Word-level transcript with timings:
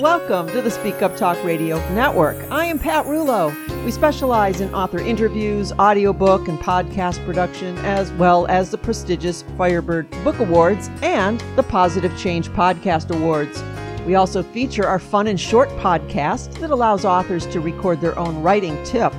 Welcome 0.00 0.48
to 0.48 0.62
the 0.62 0.70
Speak 0.70 1.02
Up 1.02 1.14
Talk 1.14 1.36
Radio 1.44 1.76
Network. 1.90 2.38
I 2.50 2.64
am 2.64 2.78
Pat 2.78 3.04
Rullo. 3.04 3.54
We 3.84 3.90
specialize 3.90 4.62
in 4.62 4.74
author 4.74 4.98
interviews, 4.98 5.72
audiobook, 5.72 6.48
and 6.48 6.58
podcast 6.58 7.22
production, 7.26 7.76
as 7.80 8.10
well 8.12 8.46
as 8.46 8.70
the 8.70 8.78
prestigious 8.78 9.44
Firebird 9.58 10.10
Book 10.24 10.38
Awards 10.38 10.88
and 11.02 11.38
the 11.54 11.62
Positive 11.62 12.16
Change 12.16 12.48
Podcast 12.48 13.14
Awards. 13.14 13.62
We 14.06 14.14
also 14.14 14.42
feature 14.42 14.86
our 14.86 14.98
fun 14.98 15.26
and 15.26 15.38
short 15.38 15.68
podcast 15.72 16.58
that 16.60 16.70
allows 16.70 17.04
authors 17.04 17.44
to 17.48 17.60
record 17.60 18.00
their 18.00 18.18
own 18.18 18.42
writing 18.42 18.82
tip 18.84 19.12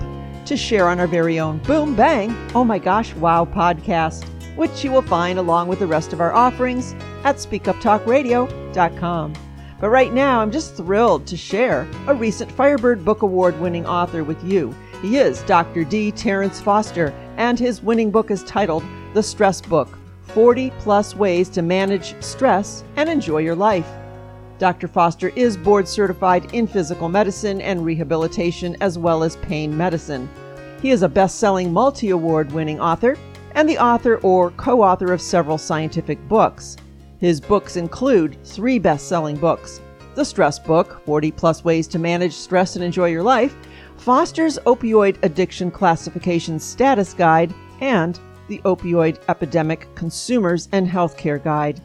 to 0.45 0.57
share 0.57 0.88
on 0.88 1.00
our 1.00 1.05
very 1.05 1.39
own 1.39 1.59
Boom 1.59 1.95
Bang, 1.95 2.36
Oh 2.56 2.64
My 2.64 2.79
Gosh, 2.79 3.14
Wow 3.14 3.45
podcast, 3.45 4.23
which 4.56 4.84
you 4.84 4.92
will 4.92 5.04
find 5.04 5.37
along 5.37 5.68
with 5.68 5.78
the 5.78 5.86
rest 5.86 6.11
of 6.11 6.20
our 6.20 6.34
offerings 6.34 6.93
at 7.23 7.36
speakuptalkradio.com. 7.36 9.34
But 9.82 9.90
right 9.90 10.14
now, 10.14 10.42
I'm 10.42 10.52
just 10.52 10.76
thrilled 10.76 11.26
to 11.26 11.36
share 11.36 11.88
a 12.06 12.14
recent 12.14 12.52
Firebird 12.52 13.04
Book 13.04 13.24
Award 13.24 13.60
winning 13.60 13.88
author 13.88 14.24
with 14.24 14.42
you. 14.44 14.76
He 15.02 15.18
is 15.18 15.42
Dr. 15.42 15.84
D. 15.84 16.12
Terrence 16.12 16.62
Foster, 16.62 17.12
and 17.38 17.57
his 17.57 17.82
winning 17.82 18.12
book 18.12 18.30
is 18.30 18.44
titled 18.44 18.84
The 19.16 19.24
Stress 19.24 19.60
Book 19.60 19.98
40 20.28 20.70
Plus 20.78 21.16
Ways 21.16 21.50
to 21.50 21.64
Manage 21.64 22.14
Stress 22.24 22.84
and 22.96 23.10
Enjoy 23.10 23.40
Your 23.40 23.56
Life. 23.56 23.90
Dr. 24.60 24.88
Foster 24.88 25.30
is 25.30 25.57
board 25.57 25.88
certified 25.88 26.54
in 26.54 26.68
physical 26.68 27.10
medicine 27.10 27.60
and 27.60 27.84
rehabilitation 27.84 28.78
as 28.82 29.00
well 29.00 29.24
as 29.24 29.36
pain 29.38 29.76
medicine. 29.76 30.29
He 30.84 30.92
is 30.92 31.02
a 31.02 31.10
best 31.10 31.40
selling 31.40 31.74
multi 31.74 32.12
award 32.12 32.52
winning 32.52 32.80
author 32.80 33.18
and 33.56 33.68
the 33.68 33.80
author 33.80 34.18
or 34.18 34.52
co 34.52 34.84
author 34.84 35.12
of 35.12 35.22
several 35.22 35.58
scientific 35.58 36.20
books. 36.30 36.78
His 37.22 37.39
books 37.39 37.77
include 37.77 38.44
three 38.44 38.80
best 38.80 39.08
selling 39.08 39.38
books 39.38 39.80
The 40.16 40.25
Stress 40.25 40.58
Book 40.58 41.05
40 41.05 41.31
Plus 41.31 41.64
Ways 41.64 41.88
to 41.89 42.00
Manage 42.00 42.33
Stress 42.33 42.75
and 42.75 42.83
Enjoy 42.83 43.09
Your 43.09 43.22
Life, 43.22 43.55
Foster's 43.95 44.58
Opioid 44.66 45.17
Addiction 45.22 45.69
Classification 45.69 46.59
Status 46.59 47.14
Guide, 47.14 47.53
and 47.80 48.19
the 48.47 48.58
Opioid 48.66 49.19
Epidemic 49.30 49.88
Consumers 49.94 50.67
and 50.72 50.88
Healthcare 50.88 51.42
Guide. 51.42 51.80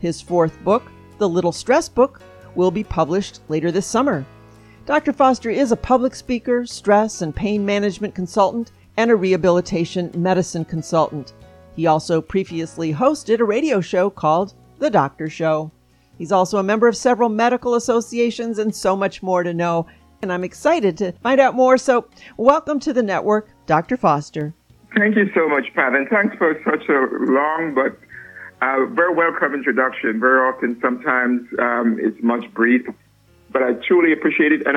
His 0.00 0.20
fourth 0.20 0.62
book, 0.62 0.82
The 1.16 1.30
Little 1.30 1.50
Stress 1.50 1.88
Book, 1.88 2.20
will 2.54 2.70
be 2.70 2.84
published 2.84 3.40
later 3.48 3.72
this 3.72 3.86
summer. 3.86 4.26
Dr. 4.84 5.14
Foster 5.14 5.48
is 5.48 5.72
a 5.72 5.76
public 5.76 6.14
speaker, 6.14 6.66
stress 6.66 7.22
and 7.22 7.34
pain 7.34 7.64
management 7.64 8.14
consultant, 8.14 8.72
and 8.98 9.10
a 9.10 9.16
rehabilitation 9.16 10.10
medicine 10.14 10.66
consultant. 10.66 11.32
He 11.74 11.86
also 11.86 12.20
previously 12.20 12.92
hosted 12.92 13.40
a 13.40 13.44
radio 13.44 13.80
show 13.80 14.10
called 14.10 14.52
the 14.78 14.90
Doctor 14.90 15.28
Show. 15.28 15.70
He's 16.18 16.32
also 16.32 16.58
a 16.58 16.62
member 16.62 16.88
of 16.88 16.96
several 16.96 17.28
medical 17.28 17.74
associations 17.74 18.58
and 18.58 18.74
so 18.74 18.96
much 18.96 19.22
more 19.22 19.42
to 19.42 19.52
know. 19.52 19.86
And 20.22 20.32
I'm 20.32 20.44
excited 20.44 20.96
to 20.98 21.12
find 21.12 21.40
out 21.40 21.54
more. 21.54 21.76
So, 21.76 22.08
welcome 22.36 22.80
to 22.80 22.92
the 22.92 23.02
network, 23.02 23.48
Dr. 23.66 23.96
Foster. 23.96 24.54
Thank 24.96 25.16
you 25.16 25.30
so 25.34 25.48
much, 25.48 25.66
Pat. 25.74 25.94
And 25.94 26.08
thanks 26.08 26.36
for 26.36 26.58
such 26.64 26.88
a 26.88 27.08
long 27.30 27.74
but 27.74 27.98
uh, 28.62 28.86
very 28.86 29.12
welcome 29.12 29.54
introduction. 29.54 30.20
Very 30.20 30.40
often, 30.40 30.78
sometimes 30.80 31.46
um, 31.58 31.98
it's 32.00 32.22
much 32.22 32.44
brief 32.54 32.86
but 33.54 33.62
I 33.62 33.74
truly 33.86 34.12
appreciate 34.12 34.52
it, 34.52 34.66
and 34.66 34.76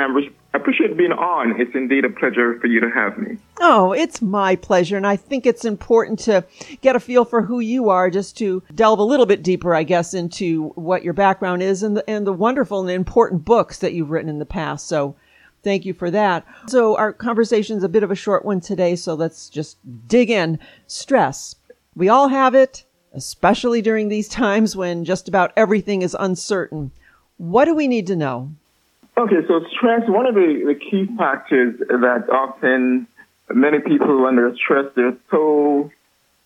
I 0.53 0.57
appreciate 0.57 0.95
being 0.97 1.11
on. 1.11 1.59
It's 1.59 1.75
indeed 1.75 2.05
a 2.05 2.09
pleasure 2.09 2.59
for 2.59 2.67
you 2.67 2.79
to 2.79 2.89
have 2.89 3.17
me. 3.17 3.37
Oh, 3.59 3.91
it's 3.91 4.21
my 4.21 4.55
pleasure, 4.55 4.97
and 4.97 5.05
I 5.05 5.15
think 5.15 5.45
it's 5.45 5.65
important 5.65 6.19
to 6.19 6.45
get 6.81 6.95
a 6.95 6.99
feel 6.99 7.25
for 7.25 7.41
who 7.41 7.59
you 7.59 7.89
are, 7.89 8.09
just 8.09 8.37
to 8.37 8.63
delve 8.73 8.99
a 8.99 9.03
little 9.03 9.25
bit 9.25 9.43
deeper, 9.43 9.75
I 9.75 9.83
guess, 9.83 10.13
into 10.13 10.69
what 10.69 11.03
your 11.03 11.13
background 11.13 11.63
is 11.63 11.83
and 11.83 11.97
the, 11.97 12.09
and 12.09 12.25
the 12.25 12.33
wonderful 12.33 12.81
and 12.81 12.89
important 12.89 13.45
books 13.45 13.79
that 13.79 13.93
you've 13.93 14.11
written 14.11 14.29
in 14.29 14.39
the 14.39 14.45
past. 14.45 14.87
So. 14.87 15.15
Thank 15.63 15.85
you 15.85 15.93
for 15.93 16.09
that. 16.11 16.45
So 16.67 16.95
our 16.95 17.11
conversation 17.11 17.75
is 17.77 17.83
a 17.83 17.89
bit 17.89 18.03
of 18.03 18.11
a 18.11 18.15
short 18.15 18.45
one 18.45 18.61
today, 18.61 18.95
so 18.95 19.15
let's 19.15 19.49
just 19.49 19.77
dig 20.07 20.29
in. 20.29 20.59
Stress. 20.85 21.55
We 21.93 22.07
all 22.07 22.29
have 22.29 22.55
it, 22.55 22.85
especially 23.11 23.81
during 23.81 24.07
these 24.07 24.29
times 24.29 24.75
when 24.77 25.03
just 25.03 25.27
about 25.27 25.51
everything 25.57 26.03
is 26.03 26.15
uncertain. 26.17 26.91
What 27.37 27.65
do 27.65 27.73
we 27.73 27.87
need 27.87 28.07
to 28.07 28.15
know? 28.15 28.51
Okay, 29.17 29.47
so 29.47 29.65
stress, 29.75 30.07
one 30.07 30.27
of 30.27 30.35
the, 30.35 30.63
the 30.67 30.75
key 30.75 31.07
factors 31.17 31.79
that 31.79 32.29
often 32.31 33.07
many 33.49 33.79
people 33.79 34.27
under 34.27 34.55
stress, 34.55 34.85
they're 34.95 35.17
so 35.31 35.91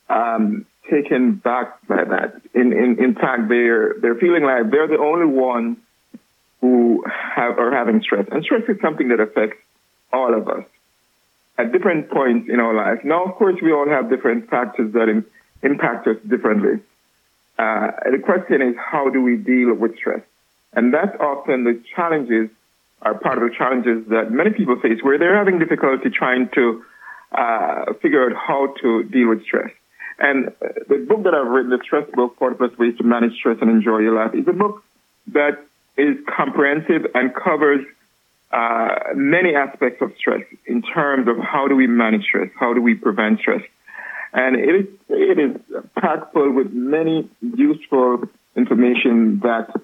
um, 0.10 0.66
taken 0.90 1.34
back 1.34 1.86
by 1.86 2.06
that. 2.06 2.42
In, 2.54 2.72
in, 2.72 3.04
in 3.04 3.14
fact, 3.16 3.50
they're, 3.50 3.96
they're 4.00 4.16
feeling 4.16 4.44
like 4.44 4.72
they're 4.72 4.88
the 4.88 5.00
only 5.00 5.26
ones 5.26 5.80
who 6.62 7.04
have, 7.06 7.60
are 7.60 7.72
having 7.72 8.02
stress. 8.02 8.28
And 8.32 8.42
stress 8.42 8.64
is 8.70 8.80
something 8.82 9.10
that 9.10 9.20
affects 9.20 9.58
all 10.14 10.34
of 10.34 10.48
us 10.48 10.64
at 11.58 11.74
different 11.74 12.10
points 12.10 12.50
in 12.50 12.62
our 12.62 12.74
life. 12.74 13.04
Now, 13.04 13.26
of 13.26 13.36
course, 13.36 13.60
we 13.62 13.74
all 13.74 13.90
have 13.90 14.10
different 14.10 14.50
factors 14.50 14.94
that 14.94 15.10
in, 15.10 15.26
impact 15.62 16.08
us 16.08 16.18
differently. 16.26 16.80
Uh, 17.60 17.92
the 18.10 18.20
question 18.24 18.62
is, 18.62 18.76
how 18.78 19.10
do 19.10 19.22
we 19.22 19.36
deal 19.36 19.74
with 19.74 19.98
stress? 19.98 20.22
And 20.72 20.94
that's 20.94 21.20
often 21.20 21.66
the 21.66 21.84
challenges 21.96 22.50
are 23.02 23.16
part 23.16 23.38
of 23.42 23.50
the 23.50 23.56
challenges 23.56 24.08
that 24.10 24.32
many 24.32 24.52
people 24.52 24.80
face 24.80 25.00
where 25.02 25.18
they're 25.18 25.38
having 25.38 25.60
difficulty 25.60 26.10
trying 26.10 26.50
to 26.50 26.84
uh, 27.32 27.94
figure 28.02 28.30
out 28.30 28.36
how 28.36 28.74
to 28.82 29.04
deal 29.04 29.30
with 29.30 29.44
stress. 29.44 29.72
And 30.20 30.52
the 30.88 31.06
book 31.08 31.24
that 31.24 31.34
I've 31.34 31.48
written, 31.48 31.72
the 31.72 31.80
Stress 31.84 32.08
Book, 32.14 32.38
40 32.38 32.56
Plus 32.58 32.78
Ways 32.78 32.98
to 32.98 33.04
Manage 33.04 33.34
Stress 33.34 33.58
and 33.60 33.72
Enjoy 33.72 34.00
Your 34.00 34.14
Life, 34.14 34.36
is 34.36 34.48
a 34.48 34.54
book 34.54 34.84
that 35.28 35.64
is 35.98 36.18
comprehensive 36.28 37.08
and 37.16 37.34
covers 37.34 37.86
uh, 38.52 38.96
many 39.16 39.56
aspects 39.56 40.02
of 40.02 40.14
stress 40.18 40.44
in 40.66 40.82
terms 40.82 41.28
of 41.28 41.38
how 41.40 41.68
do 41.68 41.76
we 41.76 41.88
manage 41.88 42.24
stress, 42.24 42.50
how 42.60 42.74
do 42.74 42.82
we 42.82 42.94
prevent 42.94 43.40
stress. 43.40 43.62
And 44.34 44.56
it 44.56 44.76
is, 44.76 44.88
it 45.10 45.40
is 45.40 45.82
packed 46.00 46.34
full 46.34 46.52
with 46.52 46.72
many 46.72 47.30
useful 47.42 48.24
information 48.56 49.40
that 49.40 49.81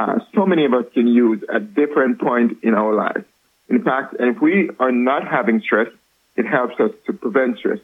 uh, 0.00 0.18
so 0.34 0.46
many 0.46 0.64
of 0.64 0.72
us 0.72 0.86
can 0.94 1.06
use 1.06 1.42
at 1.52 1.74
different 1.74 2.20
points 2.20 2.54
in 2.62 2.74
our 2.74 2.94
lives. 2.94 3.24
In 3.68 3.82
fact, 3.82 4.16
if 4.18 4.40
we 4.40 4.70
are 4.78 4.92
not 4.92 5.28
having 5.28 5.60
stress, 5.60 5.88
it 6.36 6.46
helps 6.46 6.80
us 6.80 6.92
to 7.06 7.12
prevent 7.12 7.58
stress. 7.58 7.80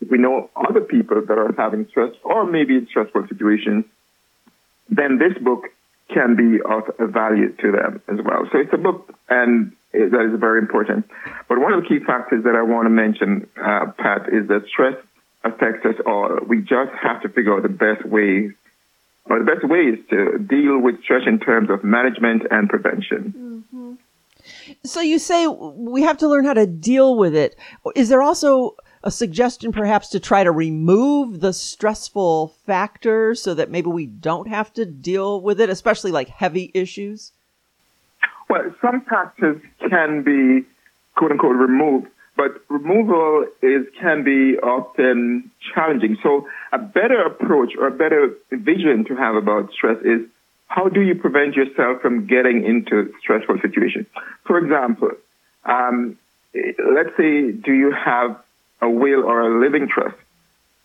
If 0.00 0.10
we 0.10 0.18
know 0.18 0.50
other 0.56 0.80
people 0.80 1.24
that 1.24 1.38
are 1.38 1.54
having 1.56 1.86
stress 1.88 2.12
or 2.24 2.44
maybe 2.44 2.74
in 2.76 2.88
stressful 2.88 3.28
situations, 3.28 3.84
then 4.88 5.18
this 5.18 5.38
book 5.38 5.66
can 6.12 6.34
be 6.34 6.60
of 6.60 7.12
value 7.12 7.52
to 7.62 7.70
them 7.70 8.02
as 8.08 8.18
well. 8.24 8.48
So 8.50 8.58
it's 8.58 8.72
a 8.72 8.82
book 8.88 9.14
and 9.28 9.72
that 9.92 10.30
is 10.32 10.40
very 10.40 10.58
important. 10.58 11.08
But 11.48 11.60
one 11.60 11.72
of 11.72 11.82
the 11.82 11.88
key 11.88 12.00
factors 12.04 12.42
that 12.44 12.56
I 12.56 12.62
want 12.62 12.86
to 12.86 12.90
mention, 12.90 13.48
uh, 13.56 13.92
Pat, 13.96 14.28
is 14.32 14.48
that 14.48 14.66
stress 14.66 14.96
affects 15.44 15.86
us 15.86 15.94
all. 16.04 16.38
We 16.46 16.62
just 16.62 16.90
have 17.00 17.22
to 17.22 17.28
figure 17.28 17.54
out 17.54 17.62
the 17.62 17.68
best 17.68 18.04
ways 18.04 18.52
or 19.26 19.38
the 19.38 19.44
best 19.44 19.68
way 19.68 19.78
is 19.78 19.98
to 20.10 20.38
deal 20.38 20.78
with 20.78 21.02
stress 21.02 21.22
in 21.26 21.38
terms 21.38 21.70
of 21.70 21.84
management 21.84 22.42
and 22.50 22.68
prevention. 22.68 23.64
Mm-hmm. 23.72 23.92
So 24.84 25.00
you 25.00 25.18
say 25.18 25.46
we 25.46 26.02
have 26.02 26.18
to 26.18 26.28
learn 26.28 26.44
how 26.44 26.54
to 26.54 26.66
deal 26.66 27.16
with 27.16 27.34
it. 27.34 27.56
Is 27.94 28.08
there 28.08 28.22
also 28.22 28.76
a 29.04 29.10
suggestion 29.10 29.72
perhaps 29.72 30.08
to 30.10 30.20
try 30.20 30.44
to 30.44 30.50
remove 30.50 31.40
the 31.40 31.52
stressful 31.52 32.54
factor 32.66 33.34
so 33.34 33.54
that 33.54 33.70
maybe 33.70 33.88
we 33.88 34.06
don't 34.06 34.48
have 34.48 34.72
to 34.74 34.84
deal 34.84 35.40
with 35.40 35.60
it, 35.60 35.70
especially 35.70 36.10
like 36.10 36.28
heavy 36.28 36.70
issues? 36.74 37.32
Well, 38.48 38.74
some 38.80 39.00
factors 39.02 39.60
can 39.88 40.22
be 40.22 40.66
quote 41.16 41.32
unquote 41.32 41.56
removed, 41.56 42.08
but 42.36 42.62
removal 42.68 43.46
is 43.60 43.86
can 44.00 44.24
be 44.24 44.58
often 44.58 45.50
challenging. 45.74 46.16
So 46.22 46.48
a 46.72 46.78
better 46.78 47.22
approach 47.22 47.74
or 47.78 47.88
a 47.88 47.90
better 47.90 48.34
vision 48.50 49.04
to 49.06 49.16
have 49.16 49.34
about 49.34 49.72
stress 49.72 49.98
is 50.02 50.22
how 50.66 50.88
do 50.88 51.02
you 51.02 51.14
prevent 51.14 51.54
yourself 51.54 52.00
from 52.00 52.26
getting 52.26 52.64
into 52.64 53.12
stressful 53.20 53.58
situations? 53.60 54.06
For 54.44 54.58
example, 54.58 55.10
um, 55.64 56.16
let's 56.54 57.14
say, 57.16 57.52
do 57.52 57.72
you 57.72 57.92
have 57.92 58.42
a 58.80 58.88
will 58.88 59.24
or 59.24 59.40
a 59.42 59.60
living 59.60 59.88
trust? 59.88 60.16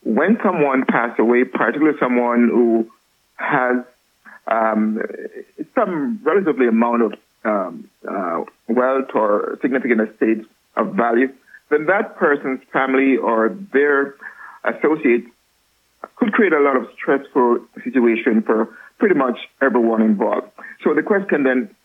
When 0.03 0.37
someone 0.43 0.85
passed 0.85 1.19
away, 1.19 1.45
particularly 1.45 1.97
someone 1.99 2.49
who 2.49 2.91
has 3.35 3.77
um, 4.47 5.01
some 5.73 6.19
relatively 6.23 6.67
amount 6.67 7.01
of 7.03 7.13
um, 7.45 7.89
uh, 8.07 8.43
wealth 8.67 9.09
or 9.13 9.57
significant 9.61 10.09
estate 10.09 10.45
of 10.77 10.93
value, 10.93 11.29
then 11.69 11.85
that 11.87 12.15
person's 12.17 12.61
family 12.71 13.17
or 13.17 13.49
their 13.73 14.15
associates 14.63 15.27
could 16.15 16.31
create 16.33 16.53
a 16.53 16.59
lot 16.59 16.77
of 16.77 16.87
stressful 16.95 17.59
situation 17.83 18.41
for 18.41 18.69
pretty 18.99 19.15
much 19.15 19.37
everyone 19.61 20.01
involved. 20.01 20.47
So 20.83 20.93
the 20.93 21.03
question 21.03 21.43
then, 21.43 21.75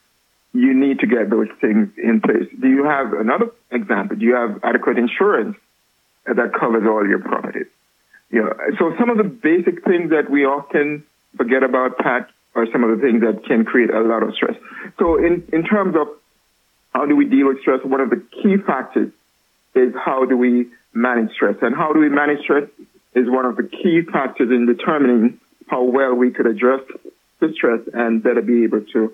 you 0.54 0.74
need 0.74 1.00
to 1.00 1.06
get 1.06 1.30
those 1.30 1.48
things 1.60 1.88
in 1.96 2.20
place. 2.20 2.46
Do 2.60 2.68
you 2.68 2.84
have 2.84 3.14
another 3.14 3.50
example? 3.70 4.16
Do 4.16 4.24
you 4.24 4.34
have 4.34 4.60
adequate 4.62 4.98
insurance 4.98 5.56
that 6.26 6.52
covers 6.58 6.86
all 6.86 7.06
your 7.08 7.20
properties? 7.20 7.68
You 8.30 8.44
know, 8.44 8.54
so 8.78 8.94
some 8.98 9.10
of 9.10 9.16
the 9.16 9.24
basic 9.24 9.82
things 9.84 10.10
that 10.10 10.30
we 10.30 10.44
often 10.44 11.04
forget 11.36 11.62
about, 11.62 11.98
Pat, 11.98 12.28
are 12.54 12.66
some 12.70 12.84
of 12.84 12.90
the 12.90 13.02
things 13.02 13.22
that 13.22 13.44
can 13.46 13.64
create 13.64 13.90
a 13.90 14.00
lot 14.00 14.22
of 14.22 14.34
stress. 14.34 14.56
So 14.98 15.16
in, 15.16 15.48
in 15.52 15.64
terms 15.64 15.96
of 15.96 16.08
how 16.92 17.06
do 17.06 17.16
we 17.16 17.24
deal 17.24 17.48
with 17.48 17.60
stress, 17.60 17.80
one 17.84 18.00
of 18.00 18.10
the 18.10 18.22
key 18.42 18.56
factors 18.56 19.12
is 19.74 19.94
how 19.94 20.24
do 20.24 20.36
we 20.36 20.68
manage 20.92 21.32
stress. 21.32 21.56
And 21.62 21.74
how 21.74 21.92
do 21.92 22.00
we 22.00 22.08
manage 22.08 22.42
stress 22.42 22.68
is 23.14 23.28
one 23.28 23.46
of 23.46 23.56
the 23.56 23.64
key 23.64 24.02
factors 24.02 24.50
in 24.50 24.66
determining 24.66 25.40
how 25.68 25.82
well 25.84 26.14
we 26.14 26.30
could 26.30 26.46
address 26.46 26.80
the 27.40 27.52
stress 27.54 27.80
and 27.92 28.22
better 28.22 28.42
be 28.42 28.64
able 28.64 28.82
to 28.92 29.12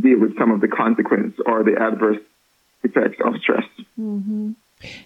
deal 0.00 0.20
with 0.20 0.36
some 0.38 0.50
of 0.50 0.60
the 0.60 0.68
consequence 0.68 1.36
or 1.46 1.64
the 1.64 1.76
adverse 1.80 2.18
effects 2.82 3.18
of 3.24 3.36
stress. 3.40 3.64
Mm-hmm. 3.98 4.52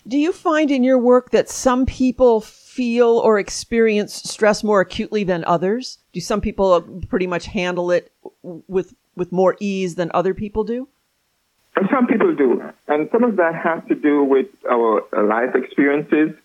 Do 0.06 0.18
you 0.18 0.32
find 0.32 0.70
in 0.70 0.82
your 0.82 0.98
work 0.98 1.30
that 1.30 1.48
some 1.48 1.86
people 1.86 2.40
feel 2.40 3.18
or 3.18 3.38
experience 3.38 4.14
stress 4.14 4.64
more 4.64 4.80
acutely 4.80 5.22
than 5.22 5.44
others? 5.44 5.98
Do 6.12 6.20
some 6.20 6.40
people 6.40 6.80
pretty 7.08 7.26
much 7.26 7.46
handle 7.46 7.90
it 7.90 8.12
with 8.42 8.94
with 9.16 9.32
more 9.32 9.56
ease 9.60 9.94
than 9.94 10.10
other 10.12 10.34
people 10.34 10.64
do? 10.64 10.88
Some 11.90 12.06
people 12.06 12.34
do, 12.34 12.62
and 12.88 13.08
some 13.12 13.24
of 13.24 13.36
that 13.36 13.54
has 13.54 13.82
to 13.88 13.94
do 13.94 14.24
with 14.24 14.48
our 14.68 15.02
life 15.12 15.54
experiences, 15.54 16.36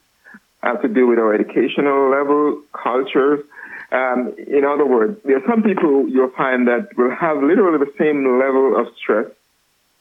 has 0.61 0.81
to 0.81 0.87
do 0.87 1.07
with 1.07 1.19
our 1.19 1.33
educational 1.33 2.09
level, 2.09 2.61
cultures. 2.71 3.43
Um, 3.91 4.33
in 4.47 4.63
other 4.65 4.85
words, 4.85 5.19
there 5.23 5.37
are 5.37 5.47
some 5.47 5.63
people 5.63 6.07
you'll 6.09 6.31
find 6.31 6.67
that 6.67 6.95
will 6.97 7.13
have 7.13 7.37
literally 7.41 7.79
the 7.79 7.93
same 7.97 8.39
level 8.39 8.79
of 8.79 8.87
stress 8.97 9.27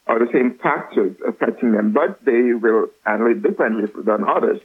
or 0.07 0.19
the 0.19 0.31
same 0.33 0.59
factors 0.59 1.17
affecting 1.27 1.73
them, 1.73 1.93
but 1.93 2.25
they 2.25 2.53
will 2.53 2.89
handle 3.05 3.31
it 3.31 3.43
differently 3.43 3.91
than 4.05 4.25
others. 4.25 4.61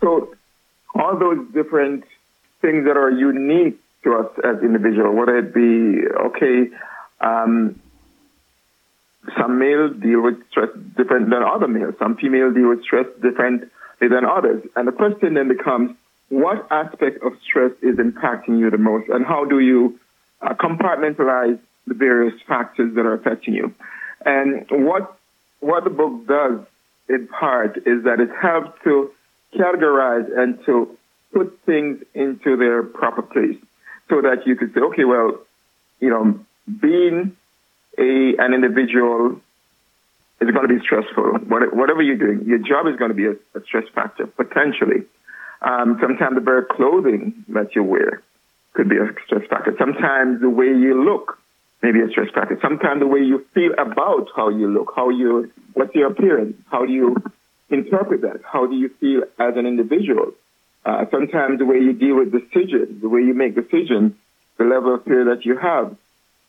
So 0.00 0.34
all 0.94 1.18
those 1.18 1.46
different 1.52 2.04
things 2.60 2.84
that 2.86 2.96
are 2.96 3.10
unique 3.10 3.78
to 4.04 4.14
us 4.14 4.30
as 4.44 4.62
individuals, 4.62 5.14
whether 5.16 5.36
it 5.38 5.54
be, 5.54 6.06
okay, 6.08 6.70
um, 7.20 7.80
some 9.38 9.58
males 9.58 9.96
deal 9.96 10.22
with 10.22 10.48
stress 10.50 10.70
different 10.96 11.30
than 11.30 11.42
other 11.42 11.68
males. 11.68 11.94
Some 11.98 12.16
females 12.16 12.54
deal 12.54 12.68
with 12.68 12.82
stress 12.82 13.06
differently 13.20 13.68
than 14.00 14.24
others. 14.24 14.62
And 14.76 14.88
the 14.88 14.92
question 14.92 15.34
then 15.34 15.48
becomes, 15.48 15.96
what 16.28 16.66
aspect 16.70 17.22
of 17.22 17.32
stress 17.42 17.72
is 17.82 17.96
impacting 17.96 18.58
you 18.58 18.70
the 18.70 18.78
most 18.78 19.08
and 19.08 19.26
how 19.26 19.44
do 19.44 19.58
you 19.58 19.98
uh, 20.40 20.54
compartmentalize 20.54 21.58
the 21.86 21.94
various 21.94 22.40
factors 22.42 22.94
that 22.94 23.04
are 23.04 23.14
affecting 23.14 23.54
you? 23.54 23.74
And 24.24 24.66
what 24.70 25.16
what 25.60 25.84
the 25.84 25.90
book 25.90 26.26
does 26.26 26.60
in 27.08 27.26
part 27.28 27.76
is 27.78 28.04
that 28.04 28.20
it 28.20 28.30
helps 28.40 28.82
to 28.84 29.10
categorize 29.54 30.38
and 30.38 30.64
to 30.64 30.96
put 31.32 31.58
things 31.66 32.02
into 32.14 32.56
their 32.56 32.82
proper 32.82 33.22
place 33.22 33.58
so 34.08 34.22
that 34.22 34.46
you 34.46 34.56
could 34.56 34.72
say, 34.72 34.80
okay, 34.80 35.04
well, 35.04 35.38
you 36.00 36.08
know, 36.08 36.40
being 36.80 37.36
a 37.98 38.36
an 38.38 38.54
individual 38.54 39.40
is 40.40 40.50
going 40.50 40.68
to 40.68 40.74
be 40.74 40.80
stressful. 40.80 41.38
Whatever 41.48 42.02
you're 42.02 42.16
doing, 42.16 42.46
your 42.46 42.58
job 42.58 42.86
is 42.86 42.96
going 42.96 43.10
to 43.10 43.14
be 43.14 43.26
a, 43.26 43.32
a 43.58 43.64
stress 43.64 43.88
factor 43.94 44.26
potentially. 44.26 45.04
Um, 45.62 45.98
sometimes 46.00 46.36
the 46.36 46.40
very 46.40 46.64
clothing 46.64 47.44
that 47.48 47.74
you 47.74 47.84
wear 47.84 48.22
could 48.72 48.88
be 48.88 48.96
a 48.96 49.12
stress 49.26 49.46
factor. 49.48 49.74
Sometimes 49.78 50.40
the 50.40 50.48
way 50.48 50.66
you 50.66 51.04
look 51.04 51.40
maybe 51.82 52.00
a 52.00 52.08
stress 52.08 52.30
factor. 52.32 52.58
Sometimes 52.60 53.00
the 53.00 53.06
way 53.06 53.20
you 53.20 53.44
feel 53.54 53.72
about 53.72 54.28
how 54.34 54.48
you 54.50 54.68
look, 54.68 54.92
how 54.94 55.10
you, 55.10 55.50
what's 55.72 55.94
your 55.94 56.10
appearance, 56.10 56.56
how 56.70 56.84
do 56.84 56.92
you 56.92 57.16
interpret 57.70 58.22
that? 58.22 58.40
How 58.44 58.66
do 58.66 58.74
you 58.74 58.88
feel 59.00 59.22
as 59.38 59.56
an 59.56 59.66
individual? 59.66 60.32
Uh, 60.84 61.06
sometimes 61.10 61.58
the 61.58 61.64
way 61.64 61.76
you 61.76 61.92
deal 61.92 62.16
with 62.16 62.32
decisions, 62.32 63.00
the 63.00 63.08
way 63.08 63.20
you 63.20 63.34
make 63.34 63.54
decisions, 63.54 64.14
the 64.56 64.64
level 64.64 64.94
of 64.94 65.04
fear 65.04 65.24
that 65.26 65.44
you 65.44 65.56
have, 65.56 65.96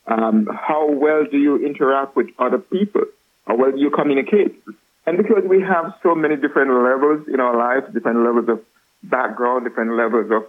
um, 0.08 0.48
how 0.48 0.90
well 0.90 1.26
do 1.26 1.38
you 1.38 1.66
interact 1.66 2.16
with 2.16 2.28
other 2.40 2.58
people? 2.58 3.04
How 3.46 3.56
well 3.56 3.72
do 3.72 3.80
you 3.80 3.90
communicate? 3.90 4.62
And 5.06 5.18
because 5.18 5.44
we 5.44 5.62
have 5.62 5.94
so 6.04 6.16
many 6.16 6.36
different 6.36 6.72
levels 6.72 7.28
in 7.28 7.40
our 7.40 7.56
lives, 7.56 7.94
different 7.94 8.20
levels 8.20 8.50
of 8.50 8.64
background, 9.04 9.66
different 9.66 9.96
levels 9.96 10.32
of 10.32 10.46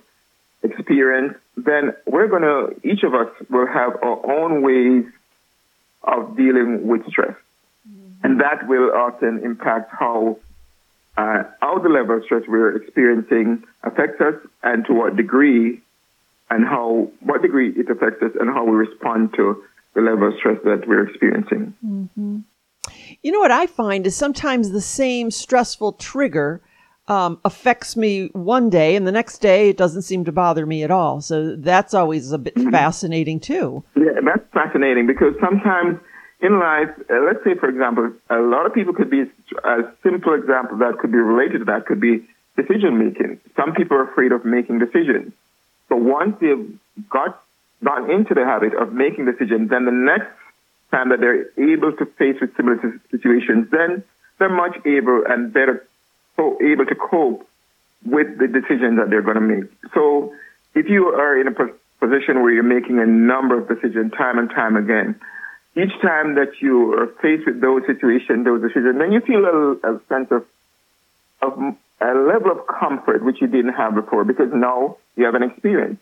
experience, 0.63 1.35
then 1.57 1.95
we're 2.07 2.29
going 2.29 2.43
to, 2.43 2.89
each 2.89 3.03
of 3.03 3.15
us 3.15 3.29
will 3.51 3.67
have 3.67 3.97
our 4.03 4.41
own 4.41 4.63
ways 4.63 5.05
of 6.03 6.37
dealing 6.37 6.87
with 6.87 7.07
stress. 7.07 7.37
Mm-hmm. 7.89 8.25
And 8.25 8.41
that 8.41 8.69
will 8.69 8.93
often 8.93 9.41
impact 9.45 9.91
how, 9.91 10.39
uh, 11.17 11.45
how 11.61 11.79
the 11.79 11.89
level 11.89 12.19
of 12.19 12.25
stress 12.25 12.43
we're 12.47 12.77
experiencing 12.77 13.65
affects 13.83 14.21
us 14.21 14.35
and 14.63 14.85
to 14.87 14.93
what 14.93 15.17
degree 15.17 15.81
and 16.53 16.67
how, 16.67 17.09
what 17.21 17.41
degree 17.41 17.71
it 17.71 17.91
affects 17.91 18.23
us 18.23 18.33
and 18.39 18.51
how 18.51 18.65
we 18.65 18.73
respond 18.73 19.33
to 19.37 19.63
the 19.95 20.03
level 20.03 20.29
of 20.29 20.35
stress 20.39 20.59
that 20.65 20.87
we're 20.87 21.09
experiencing. 21.09 21.75
Mm-hmm. 21.85 22.39
You 23.23 23.33
know 23.33 23.41
what 23.41 23.51
I 23.51 23.67
find 23.67 24.07
is 24.07 24.15
sometimes 24.17 24.71
the 24.71 24.81
same 24.81 25.31
stressful 25.31 25.95
trigger 25.95 26.61
um, 27.09 27.41
affects 27.45 27.97
me 27.97 28.29
one 28.33 28.69
day 28.69 28.97
and 28.97 29.07
the 29.07 29.13
next 29.13 29.39
day 29.39 29.71
it 29.71 29.77
doesn't 29.77 30.03
seem 30.03 30.25
to 30.27 30.33
bother 30.33 30.67
me 30.67 30.83
at 30.83 30.91
all. 30.91 31.21
So 31.23 31.57
that's 31.57 31.95
always 31.95 32.33
a 32.33 32.39
bit 32.39 32.55
mm-hmm. 32.55 32.71
fascinating 32.71 33.41
too. 33.41 33.83
Yeah, 33.97 34.21
that's 34.23 34.45
fascinating 34.53 35.07
because 35.07 35.35
sometimes 35.41 35.99
in 36.41 36.59
life, 36.59 36.91
uh, 37.11 37.21
let's 37.25 37.43
say 37.45 37.55
for 37.55 37.69
example, 37.69 38.13
a 38.29 38.39
lot 38.39 38.67
of 38.67 38.75
people 38.75 38.93
could 38.93 39.11
be 39.11 39.23
a 39.65 39.79
simple 40.03 40.35
example 40.35 40.77
that 40.79 40.99
could 40.99 41.13
be 41.13 41.19
related 41.19 41.61
to 41.61 41.65
that 41.67 41.87
could 41.87 42.01
be 42.01 42.27
decision 42.57 42.99
making. 42.99 43.41
Some 43.57 43.73
people 43.75 43.97
are 43.97 44.11
afraid 44.11 44.33
of 44.33 44.45
making 44.45 44.81
decisions. 44.81 45.33
But 45.93 46.01
once 46.01 46.39
they've 46.41 46.79
got 47.11 47.39
gone 47.85 48.11
into 48.11 48.33
the 48.33 48.47
habit 48.47 48.73
of 48.73 48.95
making 48.95 49.27
decisions, 49.27 49.69
then 49.69 49.85
the 49.85 49.93
next 49.93 50.33
time 50.91 51.11
that 51.11 51.21
they're 51.21 51.53
able 51.61 51.93
to 51.93 52.07
face 52.07 52.41
with 52.41 52.57
similar 52.57 52.81
situations, 53.11 53.69
then 53.71 54.03
they're 54.39 54.49
much 54.49 54.75
able 54.87 55.23
and 55.29 55.53
better 55.53 55.87
so 56.37 56.57
able 56.63 56.87
to 56.87 56.95
cope 56.95 57.47
with 58.07 58.39
the 58.39 58.49
decisions 58.49 58.97
that 58.97 59.11
they're 59.11 59.21
going 59.21 59.35
to 59.35 59.43
make. 59.43 59.71
So 59.93 60.33
if 60.75 60.89
you 60.89 61.09
are 61.09 61.39
in 61.39 61.49
a 61.49 61.53
position 62.01 62.41
where 62.41 62.53
you're 62.53 62.63
making 62.63 62.99
a 62.99 63.05
number 63.05 63.59
of 63.61 63.69
decisions 63.69 64.13
time 64.13 64.39
and 64.39 64.49
time 64.49 64.77
again, 64.77 65.21
each 65.77 65.93
time 66.01 66.37
that 66.37 66.63
you 66.63 66.95
are 66.95 67.09
faced 67.21 67.45
with 67.45 67.61
those 67.61 67.83
situations, 67.87 68.47
those 68.47 68.63
decisions, 68.63 68.97
then 68.97 69.13
you 69.13 69.21
feel 69.21 69.45
a, 69.45 69.73
a 69.93 70.01
sense 70.09 70.31
of, 70.31 70.47
of 71.43 71.77
a 72.03 72.15
level 72.15 72.51
of 72.51 72.67
comfort 72.67 73.23
which 73.25 73.41
you 73.41 73.47
didn't 73.47 73.75
have 73.75 73.95
before 73.95 74.25
because 74.25 74.51
now 74.53 74.97
you 75.17 75.25
have 75.25 75.35
an 75.35 75.43
experience. 75.43 75.99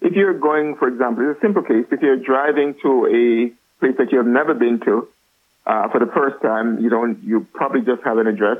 If 0.00 0.12
you're 0.14 0.38
going, 0.38 0.76
for 0.76 0.88
example, 0.88 1.28
it's 1.30 1.38
a 1.38 1.40
simple 1.40 1.62
case. 1.62 1.86
If 1.90 2.02
you're 2.02 2.18
driving 2.18 2.74
to 2.82 3.06
a 3.06 3.80
place 3.80 3.96
that 3.98 4.12
you 4.12 4.18
have 4.18 4.26
never 4.26 4.54
been 4.54 4.80
to 4.80 5.08
uh, 5.66 5.88
for 5.88 5.98
the 5.98 6.10
first 6.12 6.40
time, 6.42 6.78
you 6.80 6.90
don't, 6.90 7.22
you 7.24 7.46
probably 7.52 7.80
just 7.80 8.02
have 8.04 8.18
an 8.18 8.26
address 8.26 8.58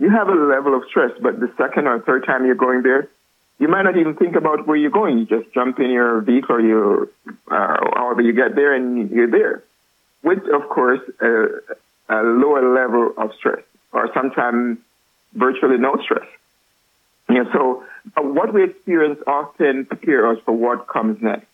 you 0.00 0.08
have 0.10 0.28
a 0.28 0.34
level 0.34 0.74
of 0.74 0.84
stress, 0.88 1.12
but 1.20 1.38
the 1.38 1.52
second 1.58 1.86
or 1.86 2.00
third 2.00 2.24
time 2.24 2.46
you're 2.46 2.54
going 2.54 2.82
there, 2.82 3.08
you 3.58 3.68
might 3.68 3.82
not 3.82 3.98
even 3.98 4.14
think 4.14 4.34
about 4.34 4.66
where 4.66 4.76
you're 4.76 4.90
going. 4.90 5.18
You 5.18 5.26
just 5.26 5.52
jump 5.52 5.78
in 5.78 5.90
your 5.90 6.22
vehicle 6.22 6.56
or 6.56 6.60
you, 6.60 7.12
uh, 7.50 7.76
however 7.94 8.22
you 8.22 8.32
get 8.32 8.54
there 8.54 8.72
and 8.74 9.10
you're 9.10 9.30
there. 9.30 9.62
With, 10.22 10.38
of 10.48 10.70
course, 10.70 11.00
a, 11.20 11.48
a 12.08 12.22
lower 12.22 12.74
level 12.74 13.12
of 13.18 13.34
stress 13.34 13.62
or 13.92 14.10
sometimes 14.14 14.78
virtually 15.32 15.78
no 15.78 15.96
stress. 16.02 16.26
Yeah, 17.28 17.44
so 17.52 17.84
uh, 18.16 18.22
what 18.22 18.52
we 18.52 18.64
experience 18.64 19.20
often 19.26 19.86
prepares 19.86 20.38
us 20.38 20.44
for 20.44 20.52
what 20.52 20.88
comes 20.88 21.22
next. 21.22 21.46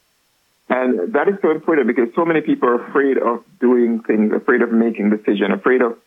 And 0.69 1.13
that 1.13 1.29
is 1.29 1.37
so 1.43 1.51
important 1.51 1.87
because 1.87 2.09
so 2.15 2.25
many 2.25 2.41
people 2.41 2.69
are 2.69 2.89
afraid 2.89 3.19
of 3.19 3.45
doing 3.61 4.03
things, 4.03 4.33
afraid 4.33 4.63
of 4.63 4.73
making 4.73 5.11
decisions, 5.11 5.53
afraid 5.53 5.83
of 5.83 5.99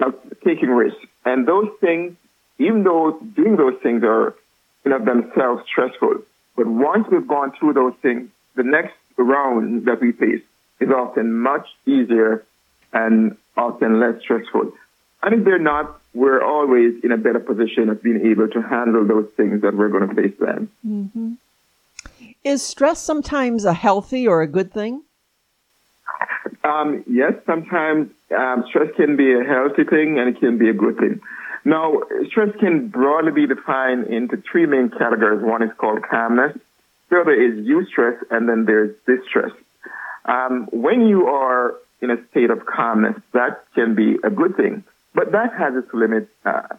of 0.00 0.14
taking 0.44 0.68
risks. 0.68 1.00
And 1.24 1.48
those 1.48 1.70
things, 1.80 2.16
even 2.58 2.84
though 2.84 3.18
doing 3.34 3.56
those 3.56 3.80
things 3.82 4.02
are 4.04 4.34
in 4.84 4.92
of 4.92 5.06
themselves 5.06 5.64
stressful, 5.66 6.18
but 6.54 6.66
once 6.66 7.06
we've 7.10 7.26
gone 7.26 7.52
through 7.58 7.72
those 7.72 7.94
things, 8.02 8.28
the 8.54 8.62
next 8.62 8.94
round 9.16 9.86
that 9.86 10.00
we 10.00 10.12
face 10.12 10.42
is 10.80 10.90
often 10.90 11.32
much 11.32 11.66
easier 11.86 12.44
and 12.92 13.36
often 13.56 14.00
less 14.00 14.20
stressful. 14.20 14.72
And 15.22 15.34
if 15.34 15.44
they're 15.44 15.58
not, 15.58 16.00
we're 16.16 16.42
always 16.42 16.94
in 17.04 17.12
a 17.12 17.18
better 17.18 17.38
position 17.38 17.90
of 17.90 18.02
being 18.02 18.26
able 18.26 18.48
to 18.48 18.62
handle 18.62 19.06
those 19.06 19.28
things 19.36 19.60
that 19.60 19.74
we're 19.76 19.90
going 19.90 20.08
to 20.08 20.14
face 20.14 20.34
then. 20.40 20.68
Mm-hmm. 20.86 21.32
Is 22.42 22.62
stress 22.62 23.00
sometimes 23.02 23.64
a 23.66 23.74
healthy 23.74 24.26
or 24.26 24.40
a 24.40 24.46
good 24.46 24.72
thing? 24.72 25.02
Um, 26.64 27.04
yes, 27.06 27.34
sometimes 27.44 28.10
um, 28.34 28.64
stress 28.68 28.88
can 28.96 29.16
be 29.16 29.32
a 29.34 29.44
healthy 29.44 29.84
thing 29.84 30.18
and 30.18 30.34
it 30.34 30.40
can 30.40 30.56
be 30.56 30.70
a 30.70 30.72
good 30.72 30.96
thing. 30.96 31.20
Now, 31.64 32.00
stress 32.28 32.54
can 32.60 32.88
broadly 32.88 33.32
be 33.32 33.46
defined 33.46 34.06
into 34.06 34.36
three 34.50 34.66
main 34.66 34.88
categories. 34.88 35.42
One 35.42 35.62
is 35.62 35.70
called 35.76 36.02
calmness, 36.08 36.56
the 37.10 37.20
other 37.20 37.34
is 37.34 37.66
eustress, 37.66 38.18
and 38.30 38.48
then 38.48 38.64
there's 38.64 38.94
distress. 39.06 39.52
Um, 40.24 40.68
when 40.72 41.06
you 41.08 41.26
are 41.26 41.74
in 42.00 42.10
a 42.10 42.24
state 42.28 42.50
of 42.50 42.64
calmness, 42.64 43.16
that 43.32 43.64
can 43.74 43.94
be 43.94 44.16
a 44.22 44.30
good 44.30 44.56
thing, 44.56 44.84
but 45.16 45.32
that 45.32 45.50
has 45.54 45.74
its 45.74 45.92
limits. 45.92 46.30
Uh, 46.44 46.76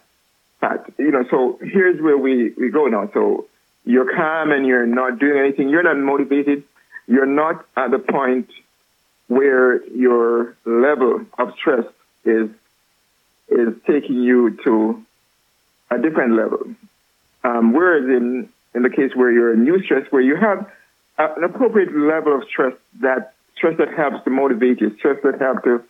you 0.98 1.10
know, 1.10 1.24
so 1.30 1.58
here's 1.60 2.00
where 2.00 2.16
we, 2.16 2.52
we 2.56 2.70
go 2.70 2.86
now. 2.86 3.10
So 3.12 3.46
you're 3.84 4.10
calm 4.16 4.50
and 4.50 4.66
you're 4.66 4.86
not 4.86 5.18
doing 5.18 5.38
anything. 5.38 5.68
You're 5.68 5.82
not 5.82 5.98
motivated 5.98 6.64
you're 7.08 7.26
not 7.26 7.64
at 7.76 7.90
the 7.90 7.98
point 7.98 8.50
where 9.26 9.82
your 9.88 10.54
level 10.64 11.24
of 11.38 11.54
stress 11.54 11.86
is 12.24 12.50
is 13.48 13.74
taking 13.86 14.22
you 14.22 14.58
to 14.62 15.02
a 15.90 15.98
different 15.98 16.36
level. 16.36 16.74
Um, 17.42 17.72
whereas 17.72 18.04
in 18.04 18.50
in 18.74 18.82
the 18.82 18.90
case 18.90 19.12
where 19.14 19.32
you're 19.32 19.54
in 19.54 19.64
eustress, 19.64 20.12
where 20.12 20.20
you 20.20 20.36
have 20.36 20.70
an 21.16 21.42
appropriate 21.42 21.96
level 21.96 22.36
of 22.36 22.44
stress 22.44 22.74
that 23.00 23.32
stress 23.56 23.78
that 23.78 23.94
helps 23.94 24.22
to 24.24 24.30
motivate 24.30 24.82
you, 24.82 24.94
stress 24.98 25.16
that 25.24 25.40
helps 25.40 25.64
to 25.64 25.82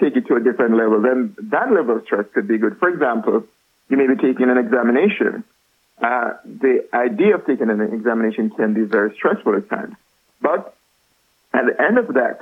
take 0.00 0.16
it 0.16 0.26
to 0.28 0.36
a 0.36 0.40
different 0.40 0.76
level, 0.76 1.00
then 1.02 1.34
that 1.50 1.72
level 1.72 1.96
of 1.96 2.04
stress 2.04 2.26
could 2.32 2.48
be 2.48 2.58
good. 2.58 2.78
For 2.78 2.88
example, 2.88 3.44
you 3.88 3.96
may 3.96 4.06
be 4.06 4.16
taking 4.16 4.50
an 4.50 4.58
examination. 4.58 5.44
Uh, 6.00 6.34
the 6.44 6.86
idea 6.94 7.34
of 7.34 7.46
taking 7.46 7.70
an 7.70 7.80
examination 7.80 8.50
can 8.50 8.74
be 8.74 8.82
very 8.82 9.14
stressful 9.14 9.56
at 9.56 9.68
times. 9.68 9.96
But 10.40 10.74
at 11.52 11.64
the 11.66 11.82
end 11.82 11.98
of 11.98 12.14
that, 12.14 12.40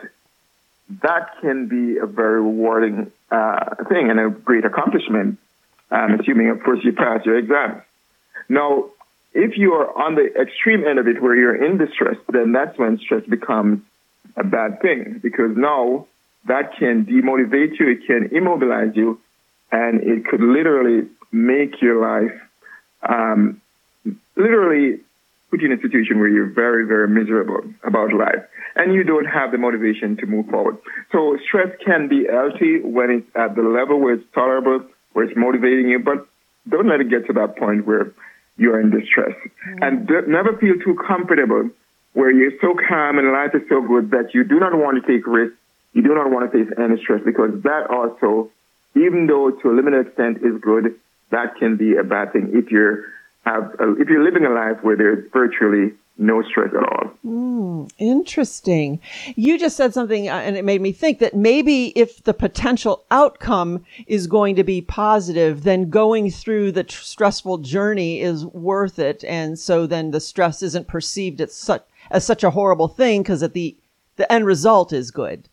that 1.02 1.40
can 1.40 1.66
be 1.68 1.98
a 1.98 2.06
very 2.06 2.40
rewarding 2.40 3.10
uh, 3.30 3.74
thing 3.88 4.10
and 4.10 4.20
a 4.20 4.30
great 4.30 4.64
accomplishment, 4.64 5.38
um, 5.90 6.20
assuming, 6.20 6.50
of 6.50 6.62
course, 6.62 6.80
you 6.84 6.92
pass 6.92 7.24
your 7.24 7.38
exam. 7.38 7.82
Now, 8.48 8.90
if 9.32 9.58
you 9.58 9.74
are 9.74 9.98
on 9.98 10.14
the 10.14 10.32
extreme 10.40 10.86
end 10.86 10.98
of 10.98 11.08
it 11.08 11.20
where 11.20 11.34
you're 11.34 11.64
in 11.64 11.78
distress, 11.78 12.16
then 12.30 12.52
that's 12.52 12.78
when 12.78 12.98
stress 12.98 13.24
becomes 13.24 13.82
a 14.36 14.44
bad 14.44 14.80
thing 14.80 15.20
because 15.22 15.56
now 15.56 16.06
that 16.46 16.76
can 16.78 17.04
demotivate 17.06 17.78
you, 17.78 17.90
it 17.90 18.06
can 18.06 18.36
immobilize 18.36 18.94
you, 18.94 19.20
and 19.70 20.02
it 20.02 20.26
could 20.26 20.40
literally 20.40 21.08
make 21.32 21.80
your 21.82 22.00
life, 22.00 22.40
um, 23.02 23.60
literally 24.36 25.00
put 25.50 25.60
you 25.60 25.72
in 25.72 25.78
a 25.78 25.80
situation 25.80 26.18
where 26.18 26.28
you're 26.28 26.46
very, 26.46 26.86
very 26.86 27.08
miserable 27.08 27.62
about 27.82 28.12
life 28.12 28.44
and 28.74 28.92
you 28.94 29.02
don't 29.02 29.24
have 29.24 29.52
the 29.52 29.58
motivation 29.58 30.16
to 30.18 30.26
move 30.26 30.46
forward. 30.46 30.76
So 31.10 31.38
stress 31.48 31.74
can 31.84 32.08
be 32.08 32.26
healthy 32.26 32.80
when 32.80 33.10
it's 33.10 33.36
at 33.36 33.54
the 33.56 33.62
level 33.62 33.98
where 33.98 34.14
it's 34.14 34.32
tolerable, 34.34 34.86
where 35.12 35.24
it's 35.24 35.36
motivating 35.36 35.88
you, 35.88 35.98
but 35.98 36.26
don't 36.68 36.88
let 36.88 37.00
it 37.00 37.08
get 37.08 37.26
to 37.26 37.32
that 37.34 37.56
point 37.56 37.86
where 37.86 38.12
you're 38.56 38.80
in 38.80 38.90
distress. 38.90 39.32
Mm-hmm. 39.32 39.82
And 39.82 40.28
never 40.28 40.56
feel 40.58 40.78
too 40.78 40.94
comfortable 41.06 41.70
where 42.12 42.30
you're 42.30 42.58
so 42.60 42.74
calm 42.88 43.18
and 43.18 43.32
life 43.32 43.54
is 43.54 43.62
so 43.68 43.80
good 43.80 44.10
that 44.10 44.34
you 44.34 44.44
do 44.44 44.58
not 44.58 44.74
want 44.74 45.02
to 45.02 45.06
take 45.10 45.26
risks. 45.26 45.56
You 45.96 46.02
do 46.02 46.14
not 46.14 46.30
want 46.30 46.52
to 46.52 46.58
face 46.58 46.70
any 46.76 47.00
stress 47.00 47.22
because 47.24 47.62
that 47.62 47.86
also, 47.88 48.50
even 48.94 49.26
though 49.26 49.50
to 49.50 49.70
a 49.70 49.72
limited 49.72 50.08
extent 50.08 50.36
is 50.44 50.60
good, 50.60 50.94
that 51.30 51.56
can 51.56 51.78
be 51.78 51.96
a 51.96 52.04
bad 52.04 52.34
thing 52.34 52.50
if 52.52 52.70
you're 52.70 53.06
have 53.46 53.74
a, 53.80 53.92
if 53.98 54.06
you're 54.06 54.22
living 54.22 54.44
a 54.44 54.50
life 54.50 54.84
where 54.84 54.94
there's 54.94 55.26
virtually 55.32 55.94
no 56.18 56.42
stress 56.42 56.68
at 56.74 56.82
all. 56.82 57.12
Mm, 57.24 57.90
interesting. 57.96 59.00
You 59.36 59.58
just 59.58 59.74
said 59.74 59.94
something, 59.94 60.28
uh, 60.28 60.34
and 60.34 60.54
it 60.58 60.66
made 60.66 60.82
me 60.82 60.92
think 60.92 61.18
that 61.20 61.34
maybe 61.34 61.94
if 61.96 62.22
the 62.24 62.34
potential 62.34 63.04
outcome 63.10 63.86
is 64.06 64.26
going 64.26 64.54
to 64.56 64.64
be 64.64 64.82
positive, 64.82 65.62
then 65.62 65.88
going 65.88 66.30
through 66.30 66.72
the 66.72 66.84
tr- 66.84 67.02
stressful 67.02 67.58
journey 67.58 68.20
is 68.20 68.44
worth 68.44 68.98
it, 68.98 69.24
and 69.24 69.58
so 69.58 69.86
then 69.86 70.10
the 70.10 70.20
stress 70.20 70.62
isn't 70.62 70.88
perceived 70.88 71.40
as 71.40 71.54
such 71.54 71.86
as 72.10 72.26
such 72.26 72.44
a 72.44 72.50
horrible 72.50 72.88
thing 72.88 73.22
because 73.22 73.42
at 73.42 73.54
the 73.54 73.74
the 74.16 74.30
end 74.30 74.44
result 74.44 74.92
is 74.92 75.10
good. 75.10 75.48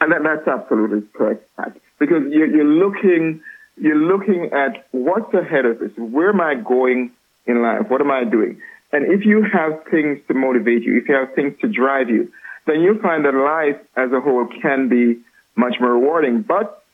And 0.00 0.12
that, 0.12 0.22
that's 0.22 0.46
absolutely 0.46 1.02
correct, 1.12 1.48
Pat. 1.56 1.76
because 1.98 2.22
you're, 2.30 2.46
you're 2.46 2.64
looking 2.64 3.42
you're 3.76 3.96
looking 3.96 4.50
at 4.52 4.86
what's 4.92 5.34
ahead 5.34 5.64
of 5.64 5.80
us. 5.82 5.90
Where 5.96 6.28
am 6.30 6.40
I 6.40 6.54
going 6.54 7.10
in 7.46 7.60
life? 7.60 7.88
What 7.90 8.00
am 8.00 8.10
I 8.10 8.24
doing? 8.24 8.60
And 8.92 9.12
if 9.12 9.24
you 9.24 9.42
have 9.42 9.84
things 9.90 10.20
to 10.28 10.34
motivate 10.34 10.84
you, 10.84 10.98
if 10.98 11.08
you 11.08 11.16
have 11.16 11.34
things 11.34 11.58
to 11.60 11.68
drive 11.68 12.08
you, 12.08 12.32
then 12.66 12.80
you'll 12.80 13.00
find 13.00 13.24
that 13.24 13.34
life 13.34 13.80
as 13.96 14.12
a 14.12 14.20
whole 14.20 14.46
can 14.62 14.88
be 14.88 15.20
much 15.56 15.74
more 15.80 15.92
rewarding. 15.92 16.42
But 16.42 16.84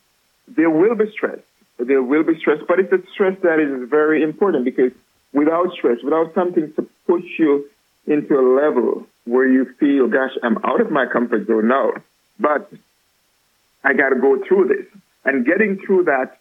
there 0.48 0.70
will 0.70 0.94
be 0.94 1.10
stress. 1.10 1.40
There 1.78 2.02
will 2.02 2.22
be 2.22 2.38
stress, 2.38 2.60
but 2.66 2.80
it's 2.80 2.92
a 2.92 3.02
stress 3.12 3.38
that 3.42 3.60
is 3.60 3.88
very 3.88 4.22
important 4.22 4.64
because 4.64 4.92
without 5.32 5.72
stress, 5.72 5.98
without 6.02 6.34
something 6.34 6.72
to 6.74 6.88
push 7.06 7.24
you 7.38 7.66
into 8.06 8.38
a 8.38 8.44
level 8.56 9.06
where 9.24 9.46
you 9.46 9.66
feel, 9.78 10.08
gosh, 10.08 10.32
I'm 10.42 10.58
out 10.64 10.80
of 10.80 10.90
my 10.90 11.06
comfort 11.06 11.46
zone 11.46 11.68
now, 11.68 11.92
but 12.40 12.70
I 13.84 13.92
got 13.94 14.10
to 14.10 14.20
go 14.20 14.42
through 14.46 14.68
this. 14.68 14.86
And 15.24 15.44
getting 15.44 15.78
through 15.78 16.04
that 16.04 16.38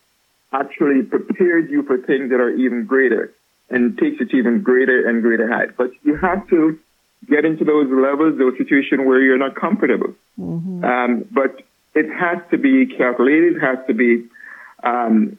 actually 0.51 1.03
prepares 1.03 1.69
you 1.69 1.83
for 1.83 1.97
things 1.97 2.29
that 2.29 2.39
are 2.39 2.49
even 2.49 2.85
greater 2.85 3.33
and 3.69 3.97
takes 3.97 4.19
it 4.19 4.31
to 4.31 4.37
even 4.37 4.61
greater 4.61 5.07
and 5.07 5.21
greater 5.21 5.51
heights. 5.51 5.73
But 5.77 5.91
you 6.03 6.15
have 6.15 6.47
to 6.49 6.79
get 7.27 7.45
into 7.45 7.65
those 7.65 7.87
levels, 7.89 8.37
those 8.37 8.57
situations 8.57 9.01
where 9.05 9.21
you're 9.21 9.37
not 9.37 9.55
comfortable. 9.55 10.15
Mm-hmm. 10.39 10.83
Um, 10.83 11.25
but 11.29 11.61
it 11.93 12.09
has 12.09 12.39
to 12.51 12.57
be 12.57 12.85
calculated, 12.85 13.57
it 13.57 13.59
has 13.59 13.79
to 13.87 13.93
be 13.93 14.25
um, 14.83 15.37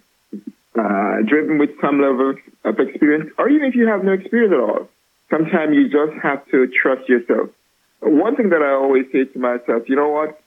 uh, 0.79 1.23
driven 1.27 1.59
with 1.59 1.71
some 1.81 2.01
level 2.01 2.35
of 2.65 2.79
experience, 2.79 3.31
or 3.39 3.49
even 3.49 3.69
if 3.69 3.75
you 3.75 3.89
have 3.89 4.05
no 4.05 4.13
experience 4.13 4.53
at 4.53 4.61
all. 4.61 4.89
Sometimes 5.31 5.75
you 5.75 5.89
just 5.89 6.21
have 6.23 6.47
to 6.51 6.69
trust 6.69 7.09
yourself. 7.09 7.51
One 8.01 8.37
thing 8.37 8.51
that 8.51 8.63
I 8.63 8.73
always 8.73 9.07
say 9.13 9.25
to 9.25 9.39
myself, 9.39 9.89
you 9.89 9.97
know 9.97 10.09
what? 10.09 10.41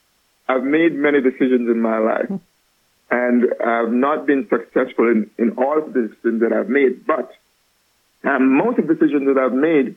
I've 0.48 0.64
made 0.64 0.94
many 0.94 1.20
decisions 1.20 1.68
in 1.68 1.80
my 1.80 1.98
life. 1.98 2.24
Mm-hmm 2.24 2.36
and 3.10 3.44
I've 3.64 3.92
not 3.92 4.26
been 4.26 4.48
successful 4.48 5.08
in, 5.08 5.30
in 5.38 5.52
all 5.52 5.78
of 5.78 5.92
the 5.92 6.08
decisions 6.08 6.40
that 6.40 6.52
I've 6.52 6.68
made. 6.68 7.06
But 7.06 7.30
um, 8.24 8.56
most 8.56 8.78
of 8.78 8.86
the 8.86 8.94
decisions 8.94 9.26
that 9.26 9.38
I've 9.38 9.52
made 9.52 9.96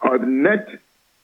are 0.00 0.18
the 0.18 0.26
net 0.26 0.68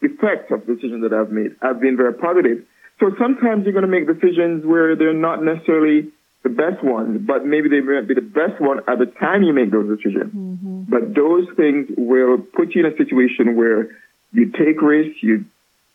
effects 0.03 0.51
of 0.51 0.67
decisions 0.67 1.03
that 1.03 1.13
I've 1.13 1.31
made. 1.31 1.57
I've 1.61 1.81
been 1.81 1.97
very 1.97 2.15
positive. 2.15 2.65
So 3.01 3.15
sometimes 3.19 3.65
you're 3.65 3.73
going 3.73 3.91
to 3.91 3.91
make 3.91 4.07
decisions 4.07 4.65
where 4.65 4.95
they're 4.95 5.15
not 5.15 5.43
necessarily 5.43 6.13
the 6.43 6.51
best 6.51 6.83
ones, 6.83 7.21
but 7.27 7.45
maybe 7.45 7.69
they 7.69 7.81
might 7.81 8.07
be 8.07 8.15
the 8.15 8.21
best 8.21 8.61
one 8.61 8.81
at 8.87 8.99
the 8.99 9.07
time 9.07 9.43
you 9.43 9.53
make 9.53 9.71
those 9.71 9.97
decisions. 9.97 10.33
Mm-hmm. 10.33 10.83
But 10.89 11.15
those 11.15 11.47
things 11.57 11.89
will 11.97 12.39
put 12.39 12.75
you 12.75 12.87
in 12.87 12.93
a 12.93 12.97
situation 12.97 13.57
where 13.57 13.89
you 14.33 14.53
take 14.53 14.81
risks, 14.81 15.23
you 15.23 15.45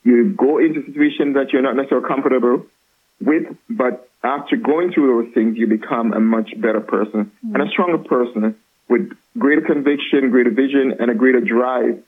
you 0.05 0.33
go 0.37 0.59
into 0.59 0.85
situations 0.85 1.33
that 1.33 1.51
you're 1.51 1.63
not 1.63 1.75
necessarily 1.75 2.07
comfortable 2.07 2.65
with, 3.19 3.55
but 3.69 4.07
after 4.23 4.55
going 4.55 4.93
through 4.93 5.23
those 5.23 5.33
things, 5.33 5.57
you 5.57 5.67
become 5.67 6.13
a 6.13 6.19
much 6.19 6.53
better 6.61 6.79
person 6.79 7.25
mm-hmm. 7.25 7.55
and 7.55 7.67
a 7.67 7.71
stronger 7.71 7.97
person 7.97 8.55
with 8.87 9.11
greater 9.37 9.61
conviction, 9.61 10.29
greater 10.29 10.51
vision, 10.51 10.95
and 10.99 11.09
a 11.09 11.15
greater 11.15 11.41
drive 11.41 12.03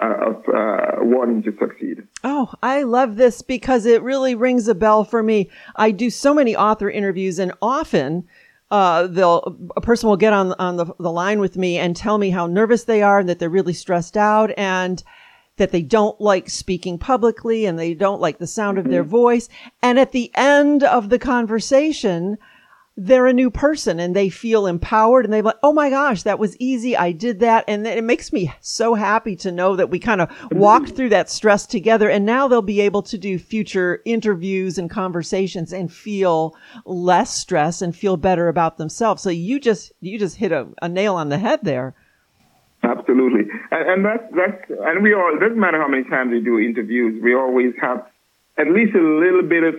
uh, 0.00 0.30
of 0.30 0.48
uh, 0.48 0.96
wanting 0.98 1.42
to 1.44 1.56
succeed. 1.58 2.06
Oh, 2.22 2.52
I 2.62 2.82
love 2.82 3.16
this 3.16 3.40
because 3.40 3.86
it 3.86 4.02
really 4.02 4.34
rings 4.34 4.68
a 4.68 4.74
bell 4.74 5.04
for 5.04 5.22
me. 5.22 5.50
I 5.76 5.90
do 5.90 6.10
so 6.10 6.34
many 6.34 6.54
author 6.54 6.90
interviews, 6.90 7.38
and 7.38 7.52
often 7.62 8.28
uh, 8.70 9.06
they'll 9.06 9.56
a 9.76 9.80
person 9.80 10.08
will 10.08 10.16
get 10.16 10.32
on 10.32 10.52
on 10.54 10.76
the, 10.76 10.86
the 10.98 11.12
line 11.12 11.40
with 11.40 11.56
me 11.56 11.78
and 11.78 11.96
tell 11.96 12.18
me 12.18 12.30
how 12.30 12.46
nervous 12.46 12.84
they 12.84 13.02
are 13.02 13.20
and 13.20 13.28
that 13.28 13.38
they're 13.38 13.48
really 13.48 13.72
stressed 13.72 14.16
out 14.16 14.50
and 14.58 15.02
that 15.56 15.70
they 15.70 15.82
don't 15.82 16.20
like 16.20 16.48
speaking 16.48 16.98
publicly 16.98 17.66
and 17.66 17.78
they 17.78 17.94
don't 17.94 18.20
like 18.20 18.38
the 18.38 18.46
sound 18.46 18.78
mm-hmm. 18.78 18.86
of 18.86 18.90
their 18.90 19.02
mm-hmm. 19.02 19.10
voice. 19.10 19.48
And 19.82 19.98
at 19.98 20.12
the 20.12 20.30
end 20.34 20.82
of 20.82 21.08
the 21.08 21.18
conversation, 21.18 22.38
they're 22.96 23.26
a 23.26 23.32
new 23.32 23.50
person 23.50 23.98
and 23.98 24.14
they 24.14 24.28
feel 24.28 24.66
empowered 24.66 25.24
and 25.24 25.32
they're 25.32 25.42
like, 25.42 25.56
Oh 25.62 25.72
my 25.72 25.88
gosh, 25.88 26.24
that 26.24 26.38
was 26.38 26.56
easy. 26.58 26.96
I 26.96 27.12
did 27.12 27.40
that. 27.40 27.64
And 27.66 27.86
it 27.86 28.04
makes 28.04 28.32
me 28.32 28.52
so 28.60 28.94
happy 28.94 29.34
to 29.36 29.52
know 29.52 29.76
that 29.76 29.90
we 29.90 29.98
kind 29.98 30.20
of 30.20 30.30
walked 30.52 30.90
through 30.90 31.08
that 31.10 31.30
stress 31.30 31.66
together. 31.66 32.10
And 32.10 32.26
now 32.26 32.48
they'll 32.48 32.60
be 32.60 32.82
able 32.82 33.02
to 33.04 33.16
do 33.16 33.38
future 33.38 34.02
interviews 34.04 34.76
and 34.76 34.90
conversations 34.90 35.72
and 35.72 35.92
feel 35.92 36.54
less 36.84 37.34
stress 37.34 37.80
and 37.80 37.96
feel 37.96 38.18
better 38.18 38.48
about 38.48 38.76
themselves. 38.76 39.22
So 39.22 39.30
you 39.30 39.58
just, 39.58 39.92
you 40.00 40.18
just 40.18 40.36
hit 40.36 40.52
a, 40.52 40.68
a 40.82 40.88
nail 40.88 41.14
on 41.14 41.30
the 41.30 41.38
head 41.38 41.60
there. 41.62 41.94
Absolutely, 43.22 43.52
and, 43.70 43.90
and 43.90 44.04
that's 44.04 44.24
that's 44.34 44.70
and 44.70 45.02
we 45.02 45.14
all. 45.14 45.36
It 45.36 45.40
doesn't 45.40 45.58
matter 45.58 45.80
how 45.80 45.88
many 45.88 46.04
times 46.04 46.30
we 46.30 46.40
do 46.40 46.58
interviews. 46.58 47.22
We 47.22 47.34
always 47.34 47.74
have 47.80 48.06
at 48.58 48.68
least 48.68 48.94
a 48.94 49.00
little 49.00 49.42
bit 49.42 49.64
of 49.64 49.74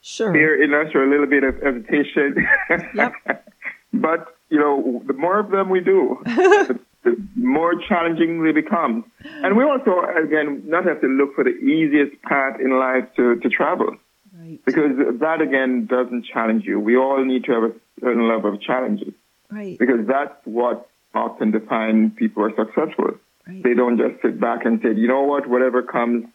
sure. 0.00 0.32
fear 0.32 0.62
in 0.62 0.74
us 0.74 0.94
or 0.94 1.04
a 1.04 1.10
little 1.10 1.26
bit 1.26 1.44
of 1.44 1.60
hesitation. 1.62 2.46
Yep. 2.94 3.12
but 3.92 4.36
you 4.50 4.58
know, 4.58 5.02
the 5.06 5.12
more 5.12 5.38
of 5.38 5.50
them 5.50 5.68
we 5.70 5.80
do, 5.80 6.18
the, 6.24 6.78
the 7.04 7.16
more 7.36 7.74
challenging 7.88 8.42
they 8.42 8.52
become. 8.52 9.10
And 9.24 9.56
we 9.56 9.64
also, 9.64 10.02
again, 10.24 10.62
not 10.66 10.86
have 10.86 11.00
to 11.02 11.06
look 11.06 11.34
for 11.34 11.44
the 11.44 11.50
easiest 11.50 12.20
path 12.22 12.58
in 12.60 12.78
life 12.78 13.04
to, 13.16 13.36
to 13.36 13.48
travel. 13.48 13.96
Right. 14.34 14.60
Because 14.64 15.18
that 15.20 15.40
again 15.40 15.86
doesn't 15.86 16.24
challenge 16.24 16.64
you. 16.64 16.80
We 16.80 16.96
all 16.96 17.22
need 17.24 17.44
to 17.44 17.52
have 17.52 17.62
a 17.64 17.72
certain 18.00 18.28
level 18.28 18.54
of 18.54 18.60
challenges. 18.62 19.12
Right. 19.50 19.78
Because 19.78 20.06
that's 20.06 20.34
what 20.44 20.88
often 21.14 21.50
define 21.50 22.10
people 22.10 22.44
are 22.44 22.54
successful. 22.54 23.18
Right. 23.46 23.62
They 23.62 23.74
don't 23.74 23.98
just 23.98 24.22
sit 24.22 24.40
back 24.40 24.64
and 24.64 24.80
say, 24.82 24.94
you 24.94 25.08
know 25.08 25.22
what, 25.22 25.46
whatever 25.46 25.82
comes, 25.82 26.26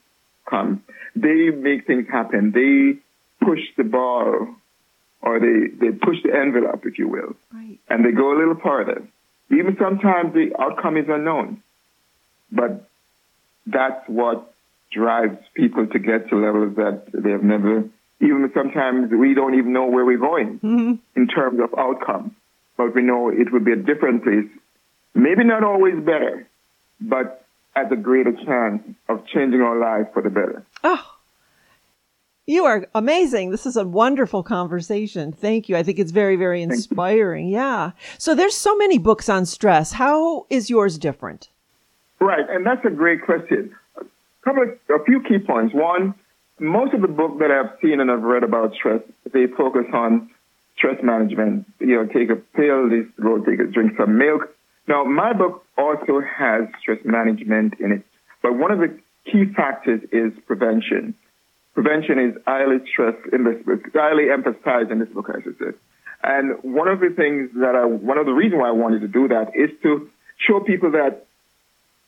comes. 0.50 0.80
They 1.15 1.50
make 1.50 1.86
things 1.86 2.08
happen. 2.10 2.51
They 2.51 3.00
push 3.46 3.62
the 3.77 3.84
ball 3.84 4.48
or 5.22 5.39
they, 5.39 5.68
they 5.80 5.92
push 5.92 6.18
the 6.24 6.36
envelope, 6.36 6.86
if 6.86 6.98
you 6.98 7.08
will. 7.08 7.36
Right. 7.53 7.80
And 7.89 8.03
they 8.03 8.12
go 8.12 8.36
a 8.36 8.38
little 8.38 8.56
farther. 8.56 9.08
Even 9.51 9.77
sometimes 9.80 10.34
the 10.34 10.51
outcome 10.60 10.98
is 10.98 11.06
unknown. 11.08 11.62
But 12.51 12.89
that's 13.65 14.08
what 14.08 14.53
drives 14.92 15.38
people 15.53 15.88
to 15.88 16.00
get 16.00 16.30
to 16.30 16.36
levels 16.36 16.75
that 16.75 17.03
they 17.13 17.32
have 17.32 17.44
never, 17.44 17.89
even 18.22 18.51
sometimes 18.53 19.12
we 19.12 19.34
don't 19.34 19.56
even 19.56 19.74
know 19.74 19.88
where 19.88 20.06
we're 20.06 20.18
going 20.18 20.60
mm-hmm. 20.60 20.94
in 21.15 21.27
terms 21.27 21.60
of 21.60 21.77
outcome. 21.77 22.36
But 22.77 22.96
we 22.96 23.01
know 23.01 23.30
it 23.30 23.51
will 23.51 23.60
be 23.60 23.74
a 23.74 23.77
different 23.77 24.24
place. 24.24 24.50
Maybe 25.15 25.43
not 25.43 25.63
always 25.63 25.96
better, 25.96 26.48
but 27.00 27.46
has 27.75 27.91
a 27.91 27.96
greater 27.96 28.34
chance 28.34 28.84
of 29.10 29.25
changing 29.27 29.62
our 29.62 29.77
lives 29.77 30.10
for 30.13 30.22
the 30.22 30.29
better. 30.29 30.63
Oh, 30.84 31.13
you 32.46 32.65
are 32.65 32.88
amazing. 32.93 33.51
This 33.51 33.65
is 33.65 33.77
a 33.77 33.86
wonderful 33.86 34.43
conversation. 34.43 35.32
Thank 35.32 35.70
you. 35.70 35.77
I 35.77 35.84
think 35.84 35.98
it's 35.98 36.12
very, 36.12 36.36
very 36.36 36.62
inspiring. 36.62 37.48
Yeah. 37.48 37.91
So 38.17 38.36
there's 38.36 38.55
so 38.55 38.75
many 38.75 38.98
books 38.98 39.29
on 39.29 39.46
stress. 39.46 39.93
How 39.93 40.46
is 40.50 40.70
yours 40.70 40.98
different? 40.98 41.50
Right. 42.20 42.48
And 42.50 42.65
that's 42.65 42.86
a 42.86 42.89
great 42.89 43.24
question. 43.24 43.74
A 43.98 44.05
couple 44.43 44.63
of, 44.63 44.70
a 44.89 45.03
few 45.05 45.22
key 45.24 45.39
points. 45.39 45.74
One, 45.74 46.15
most 46.60 46.93
of 46.93 47.01
the 47.01 47.08
books 47.08 47.39
that 47.39 47.50
I've 47.50 47.79
seen 47.82 48.01
and 48.01 48.12
I've 48.12 48.24
read 48.24 48.43
about 48.43 48.74
stress, 48.74 49.01
they 49.32 49.48
focus 49.48 49.86
on 49.93 50.29
stress 50.75 51.01
management. 51.01 51.65
You 51.79 51.96
know, 51.96 52.05
take 52.08 52.29
a 52.29 52.36
pill, 52.36 52.89
this 52.89 53.05
go 53.22 53.39
take 53.39 53.60
a 53.60 53.65
drink 53.65 53.93
some 53.98 54.17
milk. 54.17 54.53
Now, 54.88 55.04
my 55.06 55.34
book 55.34 55.66
also 55.78 56.22
has 56.22 56.68
stress 56.80 57.00
management 57.06 57.75
in 57.80 57.92
it, 57.92 58.06
but 58.42 58.56
one 58.56 58.72
of 58.72 58.80
the 58.80 59.00
key 59.25 59.46
factors 59.56 60.02
is 60.12 60.34
prevention 60.46 61.16
prevention 61.74 62.20
is 62.20 62.36
highly 62.46 62.78
stressed 62.92 63.34
in 63.34 63.44
this 63.44 63.63
book, 63.66 63.82
highly 63.94 64.30
emphasized 64.32 64.92
in 64.92 65.00
this 65.00 65.10
book, 65.10 65.30
I 65.30 65.42
should 65.42 65.58
say. 65.58 65.78
And 66.24 66.63
one 66.63 66.88
of 66.88 67.00
the 67.00 67.10
things 67.10 67.50
that 67.56 67.75
I, 67.75 67.86
one 67.86 68.18
of 68.18 68.25
the 68.25 68.32
reasons 68.32 68.62
why 68.62 68.70
I 68.70 68.72
wanted 68.72 69.02
to 69.02 69.08
do 69.08 69.28
that 69.28 69.56
is 69.56 69.70
to 69.82 70.10
show 70.38 70.60
people 70.60 70.92
that 70.92 71.25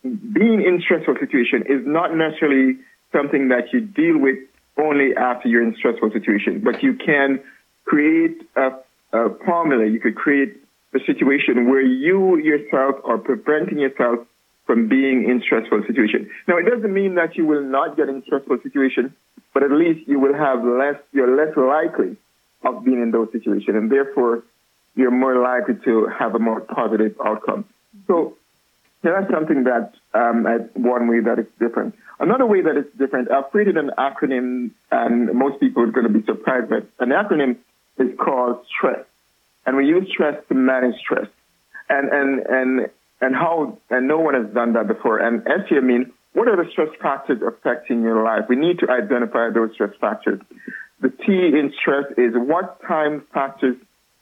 being 0.04 0.62
in 0.62 0.82
stressful 0.82 1.16
situation 1.20 1.64
is 1.68 1.86
not 1.86 2.16
necessarily 2.16 2.78
something 3.12 3.50
that 3.50 3.74
you 3.74 3.82
deal 3.82 4.18
with 4.18 4.38
only 4.78 5.16
after 5.16 5.50
you're 5.50 5.64
in 5.64 5.76
stressful 5.76 6.12
situation, 6.12 6.62
but 6.64 6.84
you 6.84 6.94
can 6.94 7.42
create 7.86 8.42
a, 8.56 8.72
a 9.14 9.30
formula. 9.46 9.86
You 9.86 10.00
could 10.00 10.16
create 10.16 10.58
a 10.96 11.00
situation 11.06 11.70
where 11.70 11.82
you 11.82 12.38
yourself 12.38 12.96
are 13.04 13.18
preventing 13.18 13.80
yourself 13.80 14.20
from 14.66 14.88
being 14.88 15.30
in 15.30 15.42
stressful 15.46 15.84
situation. 15.86 16.30
Now, 16.48 16.58
it 16.58 16.64
doesn't 16.64 16.92
mean 16.92 17.16
that 17.16 17.36
you 17.36 17.46
will 17.46 17.64
not 17.64 17.98
get 17.98 18.10
in 18.10 18.24
stressful 18.24 18.60
situation 18.64 19.14
but 19.56 19.64
at 19.64 19.72
least 19.72 20.08
you 20.08 20.20
will 20.20 20.34
have 20.36 20.64
less, 20.66 20.96
you're 21.14 21.34
less 21.36 21.56
likely 21.56 22.18
of 22.64 22.84
being 22.84 23.02
in 23.02 23.12
those 23.12 23.32
situations, 23.32 23.70
and 23.70 23.90
therefore 23.90 24.44
you're 24.96 25.12
more 25.12 25.42
likely 25.42 25.76
to 25.86 26.08
have 26.08 26.36
a 26.36 26.40
more 26.40 26.60
positive 26.60 27.16
outcome. 27.24 27.64
So 28.06 28.36
that's 29.02 29.32
something 29.32 29.64
that 29.64 29.94
um, 30.14 30.44
one 30.74 31.08
way 31.08 31.22
that 31.22 31.40
it's 31.40 31.52
different. 31.58 31.96
Another 32.20 32.46
way 32.46 32.62
that 32.64 32.76
it's 32.76 32.94
different, 32.98 33.32
I've 33.32 33.50
created 33.50 33.78
an 33.78 33.92
acronym, 33.98 34.72
and 34.92 35.34
most 35.34 35.62
people 35.62 35.84
are 35.84 35.92
going 35.92 36.08
to 36.08 36.14
be 36.14 36.26
surprised, 36.26 36.70
but 36.70 36.88
an 37.00 37.10
acronym 37.10 37.56
is 37.98 38.10
called 38.20 38.66
STRESS, 38.78 39.06
and 39.66 39.76
we 39.76 39.88
use 39.88 40.08
stress 40.12 40.36
to 40.50 40.54
manage 40.56 40.96
stress, 41.00 41.28
and 41.90 42.10
and 42.10 42.46
and 42.46 42.90
and 43.22 43.36
how 43.36 43.78
and 43.90 44.08
no 44.08 44.20
one 44.20 44.36
has 44.36 44.54
done 44.54 44.74
that 44.74 44.88
before. 44.88 45.20
And 45.20 45.46
S 45.48 45.68
here 45.70 45.82
means 45.82 46.08
what 46.34 46.48
are 46.48 46.62
the 46.62 46.70
stress 46.72 46.90
factors 47.02 47.42
affecting 47.42 48.02
your 48.02 48.24
life? 48.24 48.44
We 48.50 48.58
need 48.58 48.80
to 48.80 48.90
identify 48.90 49.50
those 49.52 49.72
stress 49.74 49.92
factors. 50.00 50.42
The 51.00 51.10
T 51.10 51.26
in 51.28 51.74
stress 51.80 52.06
is 52.18 52.34
what 52.36 52.82
time 52.86 53.24
factors, 53.34 53.78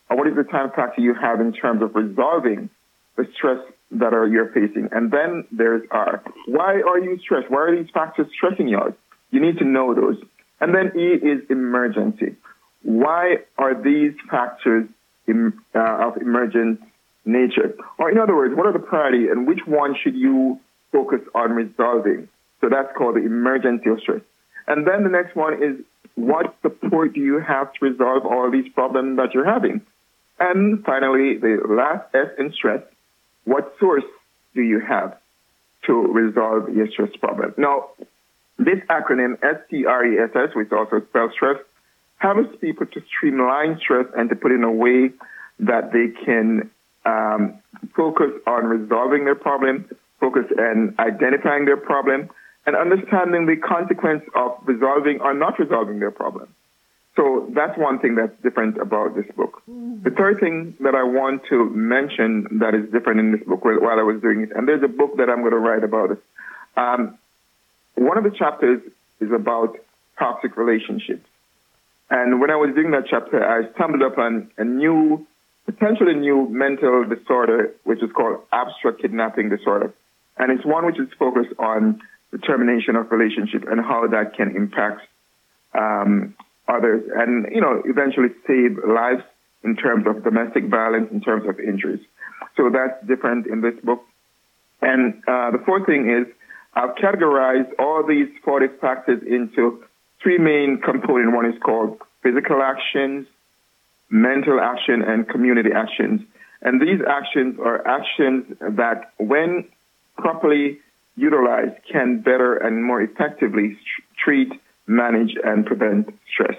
or 0.09 0.17
what 0.17 0.27
is 0.27 0.35
the 0.35 0.43
time 0.43 0.71
factor 0.71 1.01
you 1.01 1.15
have 1.15 1.41
in 1.41 1.53
terms 1.53 1.81
of 1.81 1.95
resolving 1.95 2.69
the 3.15 3.27
stress 3.35 3.59
that 3.91 4.13
are 4.13 4.27
you're 4.27 4.50
facing? 4.50 4.89
And 4.91 5.12
then 5.12 5.45
there's 5.51 5.83
R. 5.91 6.23
Why 6.45 6.82
are 6.82 6.99
you 6.99 7.19
stressed? 7.19 7.49
Why 7.49 7.62
are 7.62 7.75
these 7.75 7.89
factors 7.91 8.27
stressing 8.36 8.67
you 8.67 8.77
out? 8.77 8.97
You 9.32 9.39
need 9.39 9.58
to 9.58 9.65
know 9.65 9.95
those. 9.95 10.17
And 10.62 10.73
then 10.73 10.91
E 10.95 11.13
is 11.15 11.41
emergency. 11.49 12.36
Why 12.84 13.38
are 13.58 13.82
these 13.82 14.13
factors 14.29 14.88
uh, 15.29 16.07
of 16.07 16.17
emergent 16.17 16.81
nature? 17.25 17.75
Or 17.97 18.12
in 18.12 18.17
other 18.17 18.36
words, 18.36 18.55
what 18.55 18.65
are 18.65 18.73
the 18.73 18.79
priority 18.79 19.27
and 19.29 19.47
which 19.47 19.65
one 19.65 19.95
should 20.01 20.15
you 20.15 20.59
focus 20.93 21.19
on 21.36 21.51
resolving. 21.51 22.29
So 22.62 22.69
that's 22.69 22.95
called 22.95 23.15
the 23.15 23.25
emergency 23.25 23.89
of 23.89 23.99
stress. 23.99 24.21
And 24.67 24.88
then 24.88 25.03
the 25.03 25.09
next 25.09 25.36
one 25.36 25.62
is 25.62 25.83
what 26.15 26.55
support 26.62 27.13
do 27.13 27.19
you 27.19 27.39
have 27.39 27.73
to 27.73 27.86
resolve 27.86 28.25
all 28.25 28.49
these 28.49 28.71
problems 28.71 29.17
that 29.17 29.33
you're 29.33 29.51
having? 29.51 29.81
And 30.39 30.86
finally, 30.86 31.38
the 31.38 31.59
last 31.67 32.05
S 32.15 32.27
in 32.39 32.53
stress, 32.53 32.81
what 33.43 33.75
source 33.79 34.05
do 34.55 34.62
you 34.62 34.79
have 34.79 35.17
to 35.88 35.93
resolve 35.93 36.73
your 36.73 36.88
stress 36.91 37.13
problem? 37.17 37.53
Now, 37.57 37.89
this 38.57 38.79
acronym, 38.89 39.43
S-T-R-E-S-S, 39.43 40.55
which 40.55 40.71
also 40.71 41.01
spells 41.09 41.33
stress, 41.33 41.57
helps 42.23 42.55
people 42.62 42.88
to 42.88 43.03
streamline 43.07 43.77
stress 43.79 44.07
and 44.17 44.29
to 44.29 44.36
put 44.36 44.51
in 44.51 44.63
a 44.63 44.71
way 44.71 45.12
that 45.59 45.91
they 45.91 46.07
can 46.25 46.71
um, 47.05 47.59
focus 47.95 48.31
on 48.47 48.65
resolving 48.65 49.25
their 49.25 49.36
problem 49.36 49.86
focus 50.23 50.45
on 50.57 50.95
identifying 50.99 51.65
their 51.65 51.77
problem 51.77 52.29
and 52.65 52.75
understanding 52.77 53.45
the 53.45 53.57
consequence 53.57 54.23
of 54.36 54.57
resolving 54.63 55.19
or 55.19 55.33
not 55.33 55.59
resolving 55.59 55.99
their 55.99 56.12
problem. 56.12 56.47
So 57.17 57.51
that's 57.53 57.77
one 57.77 57.99
thing 57.99 58.15
that's 58.15 58.33
different 58.41 58.77
about 58.77 59.15
this 59.15 59.25
book. 59.36 59.62
The 59.67 60.09
third 60.09 60.39
thing 60.39 60.75
that 60.79 60.95
I 60.95 61.03
want 61.03 61.43
to 61.49 61.69
mention 61.69 62.59
that 62.59 62.73
is 62.73 62.89
different 62.89 63.19
in 63.19 63.31
this 63.33 63.43
book 63.43 63.65
while 63.65 63.99
I 63.99 64.03
was 64.03 64.21
doing 64.21 64.41
it, 64.41 64.51
and 64.55 64.67
there's 64.67 64.81
a 64.81 64.88
book 64.88 65.17
that 65.17 65.29
I'm 65.29 65.41
going 65.41 65.51
to 65.51 65.59
write 65.59 65.83
about 65.83 66.12
it. 66.12 66.23
Um, 66.75 67.17
one 67.95 68.17
of 68.17 68.23
the 68.23 68.31
chapters 68.31 68.81
is 69.19 69.31
about 69.31 69.77
toxic 70.17 70.57
relationships. 70.57 71.27
And 72.13 72.39
when 72.39 72.52
I 72.52 72.56
was 72.56 72.76
doing 72.76 72.91
that 72.91 73.06
chapter, 73.10 73.43
I 73.43 73.73
stumbled 73.73 74.04
upon 74.04 74.52
a 74.60 74.63
new, 74.63 75.26
potentially 75.65 76.13
new 76.13 76.47
mental 76.47 77.06
disorder, 77.06 77.73
which 77.86 78.04
is 78.04 78.12
called 78.15 78.41
abstract 78.52 79.02
kidnapping 79.02 79.49
disorder. 79.49 79.91
And 80.38 80.52
it's 80.52 80.63
one 80.63 80.86
which 80.86 80.99
is 80.99 81.08
focused 81.17 81.58
on 81.58 82.04
the 82.32 82.38
termination 82.38 82.95
of 82.95 83.12
relationship 83.12 83.65
and 83.67 83.82
how 83.82 84.06
that 84.06 84.38
can 84.38 84.56
impact 84.56 85.02
um, 85.73 86.36
others 86.67 87.02
and, 87.15 87.47
you 87.52 87.62
know, 87.62 87.82
eventually 87.84 88.30
save 88.45 88.78
lives 88.88 89.23
in 89.63 89.76
terms 89.76 90.06
of 90.06 90.23
domestic 90.23 90.65
violence, 90.65 91.10
in 91.12 91.19
terms 91.19 91.49
of 91.49 91.60
injuries. 91.60 92.06
So 92.58 92.69
that's 92.69 93.04
different 93.08 93.47
in 93.47 93.62
this 93.62 93.73
book. 93.84 94.04
And 94.84 95.15
uh, 95.28 95.49
the 95.49 95.63
fourth 95.65 95.88
thing 95.88 96.12
is 96.12 96.32
I've 96.76 96.93
categorized 96.93 97.71
all 97.80 98.06
these 98.06 98.30
40 98.45 98.67
factors 98.80 99.23
into 99.26 99.84
three 100.23 100.38
main 100.38 100.79
components. 100.81 101.36
One 101.36 101.45
is 101.45 101.62
called 101.62 101.99
physical 102.23 102.62
actions, 102.62 103.27
mental 104.09 104.59
action, 104.59 105.03
and 105.03 105.27
community 105.27 105.69
actions. 105.75 106.21
And 106.62 106.81
these 106.81 107.01
actions 107.05 107.59
are 107.59 107.86
actions 107.86 108.57
that 108.62 109.12
when 109.17 109.67
properly 110.17 110.79
utilized 111.15 111.75
can 111.91 112.21
better 112.21 112.55
and 112.55 112.83
more 112.83 113.01
effectively 113.01 113.77
treat, 114.17 114.49
manage, 114.88 115.36
and 115.43 115.65
prevent 115.65 116.17
stress. 116.31 116.57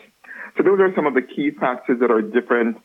So 0.56 0.62
those 0.62 0.78
are 0.78 0.94
some 0.94 1.06
of 1.06 1.14
the 1.14 1.22
key 1.22 1.50
factors 1.50 1.98
that 2.00 2.10
are 2.10 2.22
different 2.22 2.76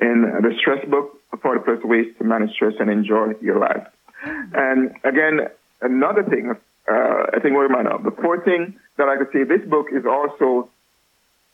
in 0.00 0.22
the 0.42 0.54
stress 0.58 0.84
book, 0.88 1.20
40 1.40 1.60
plus 1.64 1.84
ways 1.84 2.06
to 2.18 2.24
manage 2.24 2.52
stress 2.52 2.74
and 2.80 2.90
enjoy 2.90 3.34
your 3.40 3.58
life. 3.58 3.86
And 4.24 4.94
again, 5.04 5.48
another 5.80 6.22
thing, 6.22 6.50
uh, 6.90 6.94
I 7.34 7.38
think 7.40 7.54
we're 7.54 7.70
of. 7.86 8.02
The 8.02 8.10
fourth 8.10 8.44
thing 8.44 8.78
that 8.96 9.08
I 9.08 9.16
could 9.16 9.28
say, 9.32 9.44
this 9.44 9.66
book 9.68 9.86
is 9.92 10.04
also 10.06 10.68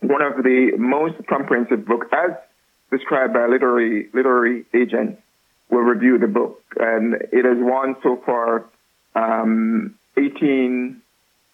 one 0.00 0.22
of 0.22 0.42
the 0.42 0.72
most 0.78 1.14
comprehensive 1.26 1.86
books 1.86 2.06
as 2.12 2.36
described 2.90 3.34
by 3.34 3.46
literary, 3.46 4.08
literary 4.14 4.64
agents 4.74 5.20
will 5.70 5.80
review 5.80 6.18
the 6.18 6.26
book. 6.26 6.62
And 6.78 7.14
it 7.14 7.44
has 7.44 7.58
won 7.58 7.96
so 8.02 8.20
far 8.24 8.64
um, 9.14 9.94
18 10.16 11.00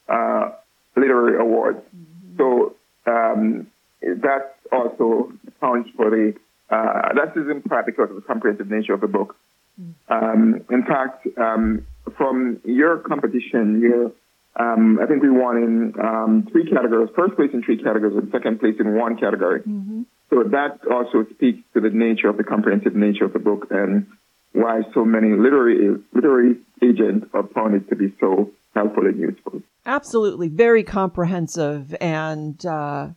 uh, 0.08 0.50
literary 0.96 1.38
awards. 1.38 1.80
Mm-hmm. 1.96 2.36
So 2.38 2.76
um, 3.06 3.66
that 4.00 4.56
also 4.70 5.32
counts 5.60 5.90
for 5.96 6.10
the, 6.10 6.34
uh, 6.70 7.14
that 7.14 7.36
is 7.36 7.48
in 7.48 7.62
part 7.62 7.86
because 7.86 8.10
of 8.10 8.16
the 8.16 8.22
comprehensive 8.22 8.70
nature 8.70 8.94
of 8.94 9.00
the 9.00 9.08
book. 9.08 9.36
Mm-hmm. 9.80 10.12
Um, 10.12 10.64
in 10.70 10.84
fact, 10.84 11.26
um, 11.36 11.86
from 12.16 12.60
your 12.64 12.98
competition, 12.98 13.80
your 13.80 14.12
um, 14.56 15.00
I 15.02 15.06
think 15.06 15.22
we 15.22 15.30
won 15.30 15.56
in 15.56 15.94
um, 16.00 16.48
three 16.50 16.68
categories. 16.70 17.10
First 17.16 17.34
place 17.34 17.50
in 17.52 17.62
three 17.62 17.82
categories, 17.82 18.16
and 18.16 18.30
second 18.30 18.60
place 18.60 18.76
in 18.78 18.94
one 18.94 19.16
category. 19.16 19.60
Mm-hmm. 19.60 20.02
So 20.30 20.44
that 20.44 20.80
also 20.90 21.24
speaks 21.34 21.60
to 21.74 21.80
the 21.80 21.90
nature 21.90 22.28
of 22.28 22.36
the 22.36 22.44
comprehensive 22.44 22.94
nature 22.94 23.24
of 23.24 23.32
the 23.32 23.38
book 23.38 23.68
and 23.70 24.06
why 24.52 24.82
so 24.94 25.04
many 25.04 25.32
literary 25.32 25.96
literary 26.12 26.56
agents 26.82 27.26
have 27.34 27.50
found 27.50 27.74
it 27.74 27.88
to 27.88 27.96
be 27.96 28.14
so 28.20 28.50
helpful 28.74 29.06
and 29.06 29.18
useful. 29.18 29.62
Absolutely, 29.86 30.48
very 30.48 30.84
comprehensive, 30.84 31.94
and 32.00 32.64
uh, 32.64 33.08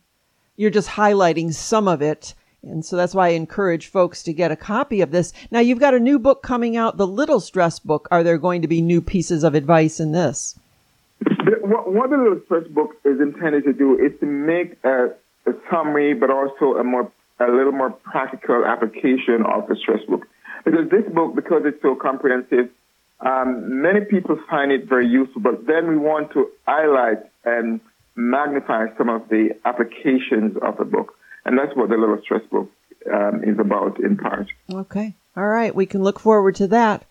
you're 0.56 0.70
just 0.70 0.90
highlighting 0.90 1.54
some 1.54 1.88
of 1.88 2.02
it. 2.02 2.34
And 2.62 2.84
so 2.84 2.96
that's 2.96 3.14
why 3.14 3.28
I 3.28 3.30
encourage 3.30 3.86
folks 3.86 4.24
to 4.24 4.32
get 4.32 4.50
a 4.50 4.56
copy 4.56 5.00
of 5.00 5.12
this. 5.12 5.32
Now 5.52 5.60
you've 5.60 5.78
got 5.78 5.94
a 5.94 6.00
new 6.00 6.18
book 6.18 6.42
coming 6.42 6.76
out, 6.76 6.96
the 6.96 7.06
Little 7.06 7.38
Stress 7.38 7.78
book. 7.78 8.08
Are 8.10 8.24
there 8.24 8.38
going 8.38 8.62
to 8.62 8.68
be 8.68 8.82
new 8.82 9.00
pieces 9.00 9.44
of 9.44 9.54
advice 9.54 10.00
in 10.00 10.10
this? 10.10 10.57
What, 11.68 12.10
the 12.10 12.16
little 12.16 12.40
first 12.48 12.72
book 12.72 12.96
is 13.04 13.20
intended 13.20 13.64
to 13.64 13.72
do 13.72 13.98
is 13.98 14.18
to 14.20 14.26
make 14.26 14.82
a, 14.84 15.14
a 15.46 15.52
summary, 15.70 16.14
but 16.14 16.30
also 16.30 16.78
a 16.78 16.84
more 16.84 17.10
a 17.40 17.50
little 17.50 17.72
more 17.72 17.90
practical 17.90 18.64
application 18.64 19.44
of 19.46 19.68
the 19.68 19.76
stress 19.76 20.04
book. 20.08 20.26
Because 20.64 20.90
this 20.90 21.04
book, 21.12 21.36
because 21.36 21.62
it's 21.64 21.80
so 21.80 21.94
comprehensive, 21.94 22.68
um, 23.20 23.82
many 23.82 24.04
people 24.04 24.38
find 24.50 24.72
it 24.72 24.88
very 24.88 25.06
useful, 25.06 25.40
but 25.40 25.66
then 25.66 25.88
we 25.88 25.96
want 25.96 26.32
to 26.32 26.50
highlight 26.66 27.18
and 27.44 27.80
magnify 28.16 28.86
some 28.96 29.08
of 29.08 29.28
the 29.28 29.50
applications 29.64 30.56
of 30.60 30.76
the 30.78 30.84
book. 30.84 31.16
And 31.44 31.56
that's 31.56 31.74
what 31.76 31.88
the 31.88 31.96
Little 31.96 32.20
Stress 32.22 32.42
book 32.50 32.70
um, 33.12 33.44
is 33.44 33.58
about 33.58 34.00
in 34.00 34.16
part. 34.16 34.48
Okay. 34.70 35.14
All 35.36 35.46
right. 35.46 35.74
We 35.74 35.86
can 35.86 36.02
look 36.02 36.18
forward 36.18 36.56
to 36.56 36.66
that. 36.68 37.06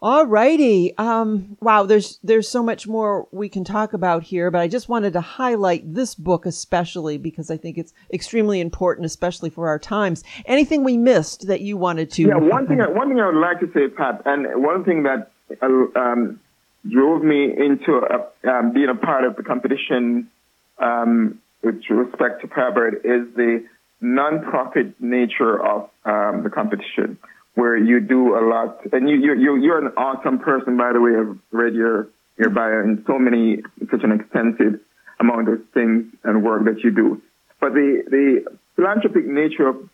All 0.00 0.26
righty. 0.26 0.96
Um, 0.96 1.56
wow, 1.60 1.84
there's 1.84 2.20
there's 2.22 2.48
so 2.48 2.62
much 2.62 2.86
more 2.86 3.26
we 3.32 3.48
can 3.48 3.64
talk 3.64 3.92
about 3.92 4.22
here, 4.22 4.50
but 4.50 4.60
I 4.60 4.68
just 4.68 4.88
wanted 4.88 5.12
to 5.14 5.20
highlight 5.20 5.92
this 5.92 6.14
book 6.14 6.46
especially 6.46 7.18
because 7.18 7.50
I 7.50 7.56
think 7.56 7.78
it's 7.78 7.92
extremely 8.12 8.60
important, 8.60 9.06
especially 9.06 9.50
for 9.50 9.68
our 9.68 9.78
times. 9.78 10.22
Anything 10.46 10.84
we 10.84 10.96
missed 10.96 11.48
that 11.48 11.62
you 11.62 11.76
wanted 11.76 12.12
to? 12.12 12.22
Yeah, 12.22 12.36
one 12.36 12.68
thing 12.68 12.78
one 12.78 13.08
thing 13.08 13.20
I 13.20 13.26
would 13.26 13.40
like 13.40 13.58
to 13.60 13.70
say, 13.72 13.88
Pat, 13.88 14.22
and 14.24 14.62
one 14.62 14.84
thing 14.84 15.02
that 15.02 15.32
uh, 15.60 15.66
um, 15.98 16.40
drove 16.88 17.24
me 17.24 17.44
into 17.44 17.96
a, 17.96 18.48
um, 18.48 18.72
being 18.72 18.88
a 18.88 18.94
part 18.94 19.24
of 19.24 19.34
the 19.34 19.42
competition 19.42 20.30
um, 20.78 21.40
with 21.62 21.82
respect 21.90 22.42
to 22.42 22.48
Firebird 22.48 23.00
is 23.04 23.34
the 23.34 23.64
non-profit 24.00 25.00
nature 25.00 25.60
of 25.60 25.90
um, 26.04 26.44
the 26.44 26.50
competition 26.50 27.18
where 27.54 27.76
you 27.76 28.00
do 28.00 28.36
a 28.36 28.42
lot, 28.46 28.80
and 28.92 29.08
you, 29.08 29.16
you, 29.16 29.34
you, 29.34 29.56
you're 29.56 29.84
an 29.84 29.92
awesome 29.96 30.38
person, 30.38 30.76
by 30.76 30.92
the 30.92 31.00
way. 31.00 31.12
I've 31.18 31.38
read 31.50 31.74
your, 31.74 32.08
your 32.36 32.50
bio 32.50 32.82
in 32.82 33.02
so 33.06 33.18
many, 33.18 33.62
such 33.90 34.04
an 34.04 34.12
extensive 34.12 34.80
amount 35.18 35.48
of 35.48 35.68
things 35.74 36.06
and 36.22 36.44
work 36.44 36.64
that 36.66 36.84
you 36.84 36.90
do. 36.92 37.20
But 37.60 37.74
the, 37.74 38.04
the 38.08 38.56
philanthropic 38.76 39.26
nature 39.26 39.66
of, 39.66 39.88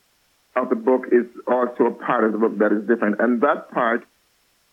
of 0.55 0.69
the 0.69 0.77
book 0.77 1.07
is 1.11 1.25
also 1.47 1.87
a 1.87 1.91
part 1.93 2.25
of 2.25 2.33
the 2.33 2.39
book 2.39 2.59
that 2.59 2.73
is 2.73 2.87
different. 2.87 3.21
And 3.21 3.41
that 3.41 3.71
part 3.71 4.05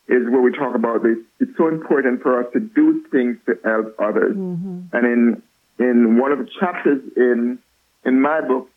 is 0.10 0.30
where 0.30 0.42
we 0.42 0.52
talk 0.52 0.76
about 0.76 1.04
this. 1.04 1.18
It's 1.40 1.56
so 1.58 1.70
important 1.70 2.22
for 2.22 2.44
us 2.44 2.52
to 2.52 2.60
do 2.60 3.06
things 3.10 3.38
to 3.46 3.58
help 3.64 3.96
others. 3.98 4.36
Mm-hmm. 4.36 4.80
And 4.92 5.06
in, 5.06 5.42
in 5.80 6.18
one 6.20 6.34
of 6.34 6.40
the 6.40 6.50
chapters 6.60 7.02
in, 7.16 7.60
in 8.04 8.20
my 8.20 8.42
book, 8.42 8.70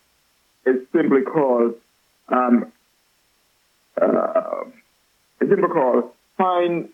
it's 0.65 0.91
simply 0.93 1.23
called 1.23 1.75
um, 2.29 2.73
uh, 4.01 4.65
difficult. 5.41 6.15
Find 6.37 6.89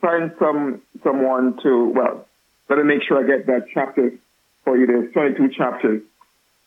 find 0.00 0.32
some 0.38 0.82
someone 1.02 1.58
to 1.62 1.92
well. 1.94 2.26
Let 2.68 2.78
me 2.78 2.84
make 2.84 3.02
sure 3.02 3.22
I 3.22 3.26
get 3.26 3.46
that 3.46 3.66
chapter 3.72 4.12
for 4.64 4.76
you. 4.76 4.86
There's 4.86 5.12
22 5.12 5.48
chapters, 5.56 6.02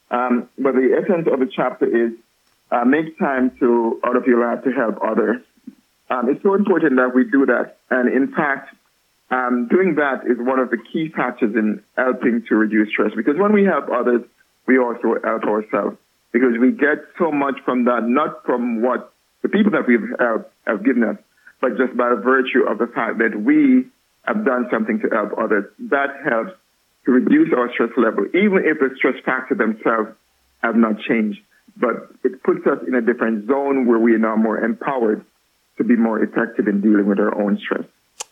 um, 0.10 0.49
but 0.58 0.73
the 0.73 0.99
essence 1.01 1.27
of 1.32 1.39
the 1.39 1.49
chapter 1.54 1.86
is 1.86 2.13
uh, 2.71 2.86
make 2.86 3.17
time 3.19 3.56
to 3.60 3.99
out 4.04 4.15
of 4.15 4.25
your 4.25 4.45
life 4.45 4.63
to 4.63 4.71
help 4.71 4.99
others. 5.04 5.41
Um, 6.10 6.30
it's 6.30 6.43
so 6.43 6.56
important 6.56 6.97
that 6.97 7.15
we 7.15 7.23
do 7.23 7.45
that, 7.45 7.77
and 7.89 8.12
in 8.12 8.34
fact, 8.34 8.75
um, 9.32 9.67
doing 9.69 9.95
that 9.95 10.27
is 10.27 10.38
one 10.38 10.60
of 10.60 10.69
the 10.69 10.77
key 10.77 11.08
factors 11.08 11.56
in 11.56 11.82
helping 11.95 12.43
to 12.49 12.56
reduce 12.56 12.89
stress. 12.89 13.12
Because 13.15 13.38
when 13.38 13.54
we 13.54 13.63
help 13.63 13.89
others, 13.89 14.23
we 14.67 14.77
also 14.77 15.15
help 15.23 15.43
ourselves. 15.43 15.97
Because 16.34 16.58
we 16.60 16.71
get 16.71 16.99
so 17.17 17.32
much 17.32 17.56
from 17.63 17.86
that, 17.86 18.04
not 18.04 18.45
from 18.45 18.82
what 18.82 19.13
the 19.41 19.49
people 19.49 19.71
that 19.71 19.88
we've 19.88 20.08
have, 20.19 20.45
have 20.67 20.84
given 20.84 21.04
us, 21.04 21.17
but 21.60 21.77
just 21.77 21.95
by 21.95 22.13
virtue 22.15 22.63
of 22.67 22.77
the 22.77 22.88
fact 22.88 23.19
that 23.19 23.39
we 23.39 23.88
have 24.23 24.45
done 24.45 24.67
something 24.71 24.99
to 24.99 25.10
help 25.10 25.38
others. 25.38 25.65
That 25.89 26.10
helps 26.23 26.51
to 27.06 27.12
reduce 27.12 27.54
our 27.54 27.71
stress 27.73 27.91
level, 27.97 28.25
even 28.27 28.63
if 28.65 28.80
the 28.80 28.93
stress 28.97 29.15
factor 29.25 29.56
themselves 29.56 30.10
have 30.62 30.75
not 30.75 30.99
changed. 30.99 31.39
But 31.77 32.12
it 32.23 32.43
puts 32.43 32.67
us 32.67 32.80
in 32.88 32.95
a 32.95 33.01
different 33.01 33.47
zone 33.47 33.88
where 33.88 33.99
we 33.99 34.13
are 34.13 34.19
now 34.19 34.36
more 34.36 34.60
empowered 34.60 35.25
to 35.77 35.84
be 35.84 35.95
more 35.95 36.21
effective 36.21 36.67
in 36.67 36.82
dealing 36.82 37.08
with 37.08 37.19
our 37.19 37.34
own 37.39 37.58
stress. 37.58 37.86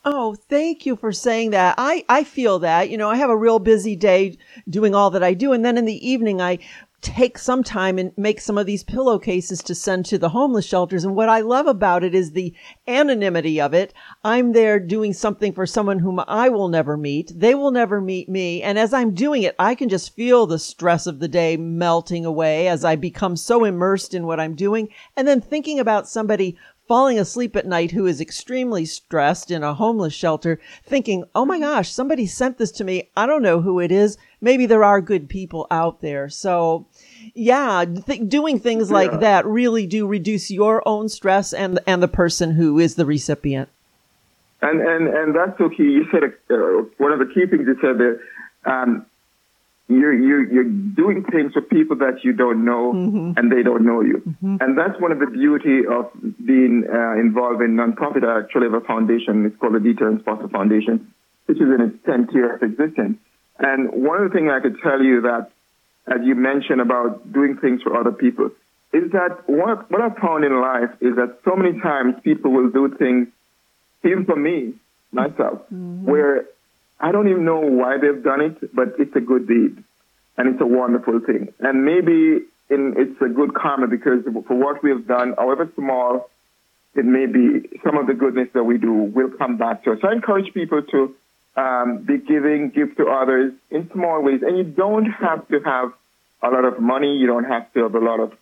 Oh, 0.05 0.35
thank 0.35 0.85
you 0.85 0.95
for 0.95 1.11
saying 1.11 1.51
that. 1.51 1.75
I, 1.77 2.05
I 2.07 2.23
feel 2.23 2.59
that. 2.59 2.89
You 2.89 2.97
know, 2.97 3.09
I 3.09 3.15
have 3.15 3.29
a 3.29 3.35
real 3.35 3.59
busy 3.59 3.95
day 3.95 4.37
doing 4.69 4.95
all 4.95 5.09
that 5.11 5.23
I 5.23 5.33
do. 5.33 5.51
And 5.51 5.65
then 5.65 5.77
in 5.77 5.85
the 5.85 6.07
evening, 6.07 6.41
I 6.41 6.59
take 7.01 7.37
some 7.37 7.63
time 7.63 7.97
and 7.97 8.11
make 8.17 8.41
some 8.41 8.57
of 8.57 8.65
these 8.65 8.83
pillowcases 8.83 9.63
to 9.63 9.75
send 9.75 10.05
to 10.05 10.17
the 10.17 10.29
homeless 10.29 10.65
shelters. 10.65 11.03
And 11.03 11.15
what 11.15 11.29
I 11.29 11.41
love 11.41 11.67
about 11.67 12.03
it 12.03 12.13
is 12.13 12.31
the 12.31 12.53
anonymity 12.87 13.61
of 13.61 13.73
it. 13.73 13.93
I'm 14.23 14.51
there 14.51 14.79
doing 14.79 15.13
something 15.13 15.53
for 15.53 15.65
someone 15.65 15.99
whom 15.99 16.21
I 16.27 16.49
will 16.49 16.67
never 16.67 16.97
meet. 16.97 17.31
They 17.35 17.55
will 17.55 17.71
never 17.71 18.01
meet 18.01 18.29
me. 18.29 18.61
And 18.61 18.77
as 18.77 18.93
I'm 18.93 19.13
doing 19.13 19.43
it, 19.43 19.55
I 19.57 19.75
can 19.75 19.89
just 19.89 20.15
feel 20.15 20.45
the 20.45 20.59
stress 20.59 21.07
of 21.07 21.19
the 21.19 21.27
day 21.27 21.57
melting 21.57 22.25
away 22.25 22.67
as 22.67 22.83
I 22.83 22.95
become 22.95 23.35
so 23.35 23.63
immersed 23.63 24.13
in 24.13 24.25
what 24.25 24.39
I'm 24.39 24.55
doing. 24.55 24.89
And 25.15 25.27
then 25.27 25.41
thinking 25.41 25.79
about 25.79 26.07
somebody 26.07 26.57
falling 26.89 27.19
asleep 27.19 27.55
at 27.55 27.67
night 27.67 27.91
who 27.91 28.07
is 28.07 28.19
extremely 28.19 28.83
stressed 28.83 29.51
in 29.51 29.63
a 29.63 29.75
homeless 29.75 30.11
shelter, 30.11 30.59
thinking, 30.83 31.23
oh 31.35 31.45
my 31.45 31.59
gosh, 31.59 31.91
somebody 31.91 32.25
sent 32.25 32.57
this 32.57 32.71
to 32.71 32.83
me. 32.83 33.07
I 33.15 33.27
don't 33.27 33.43
know 33.43 33.61
who 33.61 33.79
it 33.79 33.91
is. 33.91 34.17
Maybe 34.41 34.65
there 34.65 34.83
are 34.83 34.99
good 34.99 35.29
people 35.29 35.67
out 35.69 36.01
there. 36.01 36.29
So, 36.29 36.87
yeah, 37.35 37.85
th- 37.85 38.27
doing 38.27 38.59
things 38.59 38.89
like 38.89 39.19
that 39.19 39.45
really 39.45 39.85
do 39.85 40.07
reduce 40.07 40.49
your 40.49 40.81
own 40.87 41.09
stress 41.09 41.53
and 41.53 41.79
and 41.85 42.01
the 42.01 42.07
person 42.07 42.51
who 42.51 42.79
is 42.79 42.95
the 42.95 43.05
recipient. 43.05 43.69
And 44.63 44.81
and 44.81 45.07
and 45.07 45.35
that's 45.35 45.57
so 45.59 45.69
key. 45.69 45.83
You 45.83 46.07
said 46.11 46.23
uh, 46.49 46.89
one 46.97 47.11
of 47.11 47.19
the 47.19 47.31
key 47.31 47.45
things 47.45 47.67
you 47.67 47.77
said 47.81 47.99
there. 47.99 48.19
Um, 48.65 49.05
you're, 49.89 50.13
you're, 50.13 50.53
you're 50.53 50.63
doing 50.63 51.25
things 51.31 51.53
for 51.53 51.61
people 51.61 51.97
that 51.97 52.23
you 52.23 52.31
don't 52.31 52.63
know 52.63 52.93
mm-hmm. 52.93 53.31
and 53.35 53.51
they 53.51 53.63
don't 53.63 53.83
know 53.83 54.01
you. 54.01 54.21
Mm-hmm. 54.25 54.57
And 54.61 54.77
that's 54.77 54.99
one 55.01 55.11
of 55.11 55.17
the 55.17 55.25
beauty 55.25 55.81
of 55.89 56.11
being 56.45 56.85
uh, 56.87 57.13
involved 57.13 57.63
in 57.63 57.75
nonprofit. 57.75 58.23
I 58.23 58.39
actually 58.39 58.67
have 58.69 58.75
a 58.75 58.85
foundation. 58.85 59.47
It's 59.47 59.57
called 59.57 59.73
the 59.73 59.79
D. 59.79 59.95
Terrence 59.95 60.21
Foster 60.23 60.47
Foundation, 60.47 61.11
which 61.47 61.57
is 61.57 61.63
in 61.63 61.81
its 61.81 61.97
10th 62.05 62.31
year 62.33 62.55
of 62.55 62.61
existence. 62.61 63.17
And 63.57 63.89
one 63.91 64.21
of 64.21 64.31
the 64.31 64.37
things 64.37 64.51
I 64.53 64.59
could 64.59 64.79
tell 64.81 65.01
you 65.01 65.21
that, 65.21 65.49
as 66.05 66.21
you 66.23 66.35
mentioned 66.35 66.81
about 66.81 67.33
doing 67.33 67.57
things 67.57 67.81
for 67.81 67.99
other 67.99 68.11
people, 68.11 68.51
is 68.93 69.11
that 69.11 69.49
what, 69.49 69.89
what 69.89 70.01
I've 70.01 70.17
found 70.17 70.45
in 70.45 70.61
life 70.61 70.91
is 71.01 71.15
that 71.15 71.39
so 71.43 71.55
many 71.55 71.79
times 71.81 72.15
people 72.23 72.51
will 72.51 72.69
do 72.69 72.95
things, 72.95 73.27
even 74.05 74.25
for 74.25 74.35
me, 74.35 74.75
myself, 75.11 75.61
mm-hmm. 75.65 76.05
where 76.05 76.45
I 76.99 77.11
don't 77.11 77.29
even 77.29 77.45
know 77.45 77.59
why 77.59 77.97
they've 77.97 78.23
done 78.23 78.41
it, 78.41 78.75
but 78.75 78.95
it's 78.99 79.15
a 79.15 79.21
good 79.21 79.47
deed 79.47 79.83
and 80.37 80.49
it's 80.49 80.61
a 80.61 80.65
wonderful 80.65 81.19
thing. 81.19 81.53
And 81.59 81.85
maybe 81.85 82.45
in, 82.69 82.93
it's 82.97 83.21
a 83.21 83.29
good 83.29 83.53
karma 83.53 83.87
because 83.87 84.23
for 84.47 84.55
what 84.55 84.83
we 84.83 84.89
have 84.91 85.07
done, 85.07 85.33
however 85.37 85.69
small 85.75 86.29
it 86.95 87.05
may 87.05 87.27
be, 87.27 87.69
some 87.83 87.97
of 87.97 88.07
the 88.07 88.13
goodness 88.13 88.49
that 88.53 88.63
we 88.63 88.77
do 88.77 88.91
will 88.91 89.29
come 89.29 89.57
back 89.57 89.83
to 89.83 89.91
us. 89.91 89.99
So 90.01 90.07
I 90.07 90.13
encourage 90.13 90.53
people 90.53 90.81
to 90.81 91.15
um, 91.55 91.99
be 91.99 92.17
giving, 92.17 92.71
give 92.73 92.95
to 92.97 93.07
others 93.07 93.53
in 93.69 93.89
small 93.91 94.21
ways. 94.21 94.41
And 94.41 94.57
you 94.57 94.63
don't 94.63 95.05
have 95.05 95.47
to 95.49 95.59
have 95.59 95.93
a 96.41 96.49
lot 96.49 96.65
of 96.65 96.79
money. 96.79 97.17
You 97.17 97.27
don't 97.27 97.45
have 97.45 97.71
to 97.73 97.83
have 97.83 97.95
a 97.95 97.99
lot 97.99 98.19
of 98.19 98.33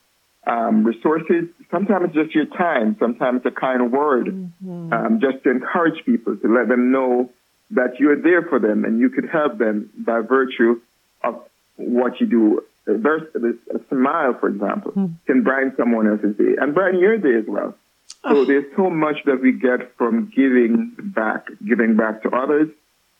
um, 0.45 0.83
resources. 0.85 1.49
Sometimes 1.71 2.05
it's 2.05 2.15
just 2.15 2.35
your 2.35 2.45
time. 2.45 2.95
Sometimes 2.99 3.41
it's 3.43 3.55
a 3.55 3.59
kind 3.59 3.91
word, 3.91 4.27
mm-hmm. 4.27 4.93
um, 4.93 5.19
just 5.19 5.43
to 5.43 5.51
encourage 5.51 6.05
people 6.05 6.37
to 6.37 6.47
let 6.47 6.69
them 6.69 6.91
know 6.91 7.29
that 7.71 7.99
you're 7.99 8.21
there 8.21 8.43
for 8.43 8.59
them 8.59 8.85
and 8.85 8.99
you 8.99 9.09
could 9.09 9.29
help 9.29 9.57
them 9.57 9.89
by 9.97 10.21
virtue 10.21 10.79
of 11.23 11.41
what 11.75 12.19
you 12.19 12.27
do. 12.27 12.63
A 12.89 13.79
smile, 13.89 14.33
for 14.39 14.47
example, 14.47 14.93
mm. 14.93 15.13
can 15.25 15.43
brighten 15.43 15.73
someone 15.75 16.07
else's 16.07 16.37
day 16.37 16.55
and 16.57 16.73
brighten 16.73 17.01
your 17.01 17.17
day 17.17 17.35
as 17.35 17.45
well. 17.45 17.75
So 18.23 18.45
there's 18.45 18.65
so 18.75 18.89
much 18.89 19.17
that 19.25 19.41
we 19.41 19.51
get 19.51 19.95
from 19.97 20.31
giving 20.33 20.93
back, 20.97 21.47
giving 21.65 21.95
back 21.97 22.23
to 22.23 22.29
others, 22.29 22.69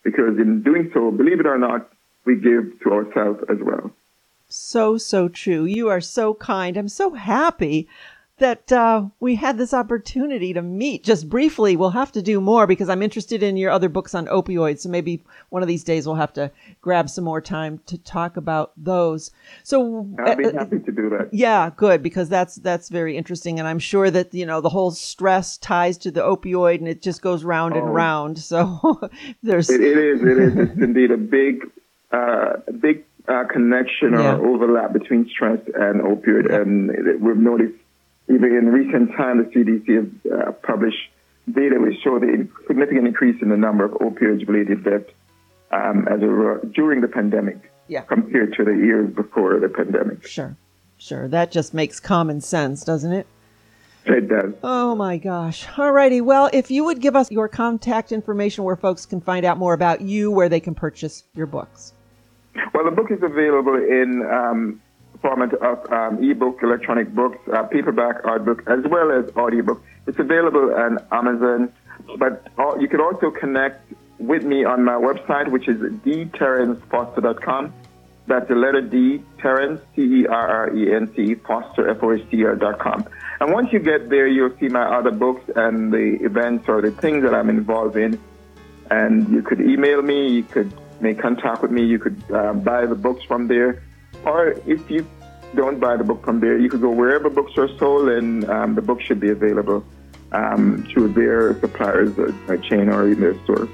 because 0.03 0.37
in 0.37 0.63
doing 0.63 0.89
so, 0.93 1.11
believe 1.11 1.41
it 1.41 1.45
or 1.45 1.57
not, 1.57 1.89
we 2.25 2.35
give 2.35 2.79
to 2.81 2.93
ourselves 2.93 3.43
as 3.49 3.57
well. 3.61 3.91
So, 4.49 4.97
so 4.97 5.27
true. 5.27 5.65
You 5.65 5.89
are 5.89 6.01
so 6.01 6.33
kind. 6.33 6.77
I'm 6.77 6.87
so 6.87 7.13
happy 7.13 7.87
that 8.39 8.71
uh, 8.71 9.05
we 9.19 9.35
had 9.35 9.57
this 9.57 9.73
opportunity 9.73 10.53
to 10.53 10.61
meet 10.61 11.03
just 11.03 11.27
briefly. 11.27 11.75
We'll 11.75 11.89
have 11.89 12.11
to 12.11 12.21
do 12.21 12.39
more 12.39 12.67
because 12.67 12.87
I'm 12.87 13.01
interested 13.01 13.41
in 13.41 13.57
your 13.57 13.71
other 13.71 13.89
books 13.89 14.13
on 14.13 14.27
opioids. 14.27 14.79
So 14.79 14.89
maybe 14.89 15.23
one 15.49 15.63
of 15.63 15.67
these 15.67 15.83
days 15.83 16.05
we'll 16.05 16.15
have 16.15 16.33
to 16.33 16.51
grab 16.81 17.09
some 17.09 17.23
more 17.23 17.41
time 17.41 17.79
to 17.87 17.97
talk 17.97 18.37
about 18.37 18.73
those. 18.77 19.31
So 19.63 20.07
I'd 20.23 20.37
be 20.37 20.45
uh, 20.45 20.53
happy 20.53 20.79
to 20.79 20.91
do 20.91 21.09
that. 21.09 21.29
Yeah, 21.31 21.71
good 21.75 22.03
because 22.03 22.29
that's 22.29 22.55
that's 22.55 22.89
very 22.89 23.17
interesting, 23.17 23.59
and 23.59 23.67
I'm 23.67 23.79
sure 23.79 24.11
that 24.11 24.33
you 24.33 24.45
know 24.45 24.61
the 24.61 24.69
whole 24.69 24.91
stress 24.91 25.57
ties 25.57 25.97
to 25.99 26.11
the 26.11 26.21
opioid, 26.21 26.77
and 26.77 26.87
it 26.87 27.01
just 27.01 27.21
goes 27.21 27.43
round 27.43 27.73
oh. 27.73 27.79
and 27.79 27.93
round. 27.93 28.37
So 28.37 29.09
there's 29.43 29.69
it, 29.69 29.81
it 29.81 29.97
is 29.97 30.21
it 30.21 30.37
is 30.37 30.55
it's 30.57 30.79
indeed 30.79 31.11
a 31.11 31.17
big 31.17 31.63
uh, 32.11 32.53
big 32.79 33.03
uh, 33.27 33.45
connection 33.51 34.13
or 34.13 34.45
overlap 34.45 34.93
between 34.93 35.27
stress 35.27 35.59
and 35.73 36.01
opioid, 36.01 36.53
and 36.53 37.21
we've 37.21 37.37
noticed 37.37 37.73
even 38.29 38.55
in 38.55 38.67
recent 38.67 39.15
time, 39.15 39.37
the 39.37 39.43
CDC 39.45 39.95
has 39.95 40.31
uh, 40.31 40.51
published 40.51 41.09
data 41.51 41.79
which 41.79 42.01
show 42.03 42.19
the 42.19 42.47
significant 42.67 43.07
increase 43.07 43.41
in 43.41 43.49
the 43.49 43.57
number 43.57 43.85
of 43.85 43.91
opioid-related 43.93 44.83
deaths 44.83 45.09
um, 45.71 46.07
as 46.07 46.21
a, 46.21 46.59
during 46.73 47.01
the 47.01 47.07
pandemic 47.07 47.71
yeah. 47.87 48.01
compared 48.01 48.53
to 48.55 48.65
the 48.65 48.71
years 48.71 49.13
before 49.13 49.59
the 49.59 49.69
pandemic. 49.69 50.27
Sure, 50.27 50.55
sure. 50.97 51.27
That 51.27 51.51
just 51.51 51.73
makes 51.73 51.99
common 51.99 52.41
sense, 52.41 52.83
doesn't 52.83 53.13
it? 53.13 53.27
It 54.05 54.29
does. 54.29 54.53
Oh 54.63 54.95
my 54.95 55.17
gosh. 55.17 55.67
All 55.77 55.91
righty. 55.91 56.21
Well, 56.21 56.49
if 56.53 56.71
you 56.71 56.85
would 56.85 57.01
give 57.01 57.15
us 57.15 57.29
your 57.29 57.49
contact 57.49 58.13
information 58.13 58.63
where 58.63 58.77
folks 58.77 59.05
can 59.05 59.19
find 59.19 59.45
out 59.45 59.57
more 59.57 59.73
about 59.73 59.99
you, 60.01 60.31
where 60.31 60.47
they 60.47 60.61
can 60.61 60.75
purchase 60.75 61.23
your 61.35 61.45
books. 61.45 61.91
Well, 62.73 62.85
the 62.85 62.91
book 62.91 63.11
is 63.11 63.21
available 63.21 63.75
in 63.75 64.25
um, 64.31 64.81
format 65.21 65.53
of 65.53 65.91
um, 65.91 66.23
ebook, 66.23 66.61
electronic 66.63 67.13
books, 67.13 67.37
uh, 67.53 67.63
paperback, 67.63 68.23
art 68.25 68.45
book, 68.45 68.63
as 68.67 68.83
well 68.85 69.11
as 69.11 69.29
audiobook. 69.35 69.83
It's 70.05 70.19
available 70.19 70.73
on 70.73 70.99
Amazon, 71.11 71.73
but 72.17 72.47
you 72.79 72.87
can 72.87 73.01
also 73.01 73.31
connect 73.31 73.93
with 74.19 74.43
me 74.43 74.65
on 74.65 74.83
my 74.83 74.93
website, 74.93 75.51
which 75.51 75.67
is 75.67 75.77
dterrencefoster.com. 75.77 77.73
That's 78.27 78.47
the 78.49 78.55
letter 78.55 78.81
D, 78.81 79.23
Terrence, 79.39 79.79
T-E-R-R-E-N-C, 79.95 81.35
Foster, 81.35 81.89
F-O-S-T-R 81.89 82.55
dot 82.55 82.77
com. 82.77 83.07
And 83.39 83.53
once 83.53 83.71
you 83.71 83.79
get 83.79 84.09
there, 84.09 84.27
you'll 84.27 84.55
see 84.57 84.67
my 84.67 84.83
other 84.83 85.11
books 85.11 85.49
and 85.55 85.93
the 85.93 86.17
events 86.21 86.67
or 86.67 86.81
the 86.81 86.91
things 86.91 87.23
that 87.23 87.33
I'm 87.33 87.49
involved 87.49 87.95
in. 87.95 88.19
And 88.91 89.29
you 89.29 89.41
could 89.41 89.61
email 89.61 90.01
me, 90.01 90.27
you 90.29 90.43
could 90.43 90.73
make 90.99 91.19
contact 91.19 91.61
with 91.61 91.71
me, 91.71 91.85
you 91.85 91.99
could 91.99 92.21
uh, 92.31 92.53
buy 92.53 92.85
the 92.85 92.95
books 92.95 93.23
from 93.23 93.47
there. 93.47 93.81
Or 94.25 94.49
if 94.65 94.89
you 94.89 95.07
don't 95.55 95.79
buy 95.79 95.97
the 95.97 96.03
book 96.03 96.23
from 96.23 96.39
there, 96.39 96.57
you 96.57 96.69
could 96.69 96.81
go 96.81 96.91
wherever 96.91 97.29
books 97.29 97.57
are 97.57 97.69
sold 97.77 98.09
and 98.09 98.49
um, 98.49 98.75
the 98.75 98.81
book 98.81 99.01
should 99.01 99.19
be 99.19 99.29
available 99.29 99.83
um, 100.31 100.87
to 100.93 101.07
their 101.07 101.59
suppliers, 101.59 102.17
a, 102.17 102.53
a 102.53 102.57
chain 102.57 102.89
or 102.89 103.07
in 103.07 103.19
their 103.19 103.41
stores. 103.43 103.69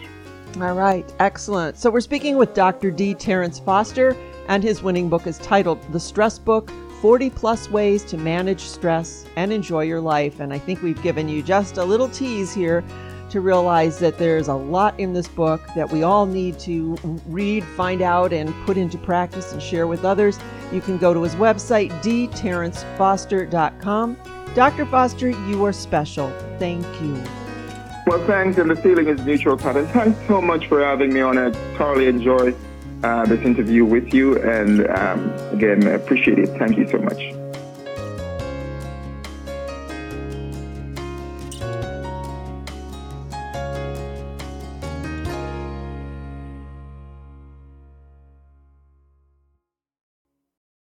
All 0.61 0.75
right, 0.75 1.11
excellent. 1.19 1.77
So 1.77 1.89
we're 1.89 2.01
speaking 2.01 2.37
with 2.37 2.53
Dr. 2.53 2.91
D. 2.91 3.15
Terrence 3.15 3.57
Foster, 3.57 4.15
and 4.47 4.61
his 4.61 4.83
winning 4.83 5.09
book 5.09 5.25
is 5.25 5.39
titled 5.39 5.81
The 5.91 5.99
Stress 5.99 6.37
Book 6.37 6.69
40 7.01 7.31
Plus 7.31 7.69
Ways 7.71 8.03
to 8.05 8.17
Manage 8.17 8.61
Stress 8.61 9.25
and 9.35 9.51
Enjoy 9.51 9.81
Your 9.81 9.99
Life. 9.99 10.39
And 10.39 10.53
I 10.53 10.59
think 10.59 10.83
we've 10.83 11.01
given 11.01 11.27
you 11.27 11.41
just 11.41 11.77
a 11.77 11.83
little 11.83 12.07
tease 12.07 12.53
here 12.53 12.83
to 13.33 13.41
realize 13.41 13.99
that 13.99 14.17
there's 14.19 14.47
a 14.47 14.53
lot 14.53 14.97
in 14.99 15.11
this 15.11 15.27
book 15.27 15.59
that 15.75 15.91
we 15.91 16.03
all 16.03 16.27
need 16.27 16.59
to 16.59 16.95
read, 17.25 17.63
find 17.63 18.03
out, 18.03 18.31
and 18.31 18.53
put 18.65 18.77
into 18.77 18.99
practice 18.99 19.51
and 19.51 19.59
share 19.61 19.85
with 19.87 20.05
others. 20.05 20.39
You 20.71 20.79
can 20.81 20.99
go 20.99 21.15
to 21.15 21.23
his 21.23 21.33
website, 21.35 21.89
dterrencefoster.com. 22.03 24.17
Dr. 24.53 24.85
Foster, 24.85 25.29
you 25.29 25.65
are 25.65 25.73
special. 25.73 26.29
Thank 26.59 26.85
you. 27.01 27.19
Well, 28.05 28.23
thanks, 28.27 28.59
and 28.59 28.69
the 28.69 28.75
feeling 28.75 29.07
is 29.07 29.19
mutual. 29.21 29.53
And 29.53 29.89
thanks 29.89 30.19
so 30.27 30.39
much 30.39 30.67
for 30.67 30.83
having 30.83 31.11
me 31.11 31.21
on. 31.21 31.39
I 31.39 31.49
thoroughly 31.75 32.05
enjoyed 32.05 32.55
uh, 33.03 33.25
this 33.25 33.41
interview 33.41 33.83
with 33.83 34.13
you, 34.13 34.39
and 34.43 34.87
um, 34.89 35.33
again, 35.51 35.87
appreciate 35.87 36.37
it. 36.37 36.49
Thank 36.59 36.77
you 36.77 36.87
so 36.87 36.99
much. 36.99 37.42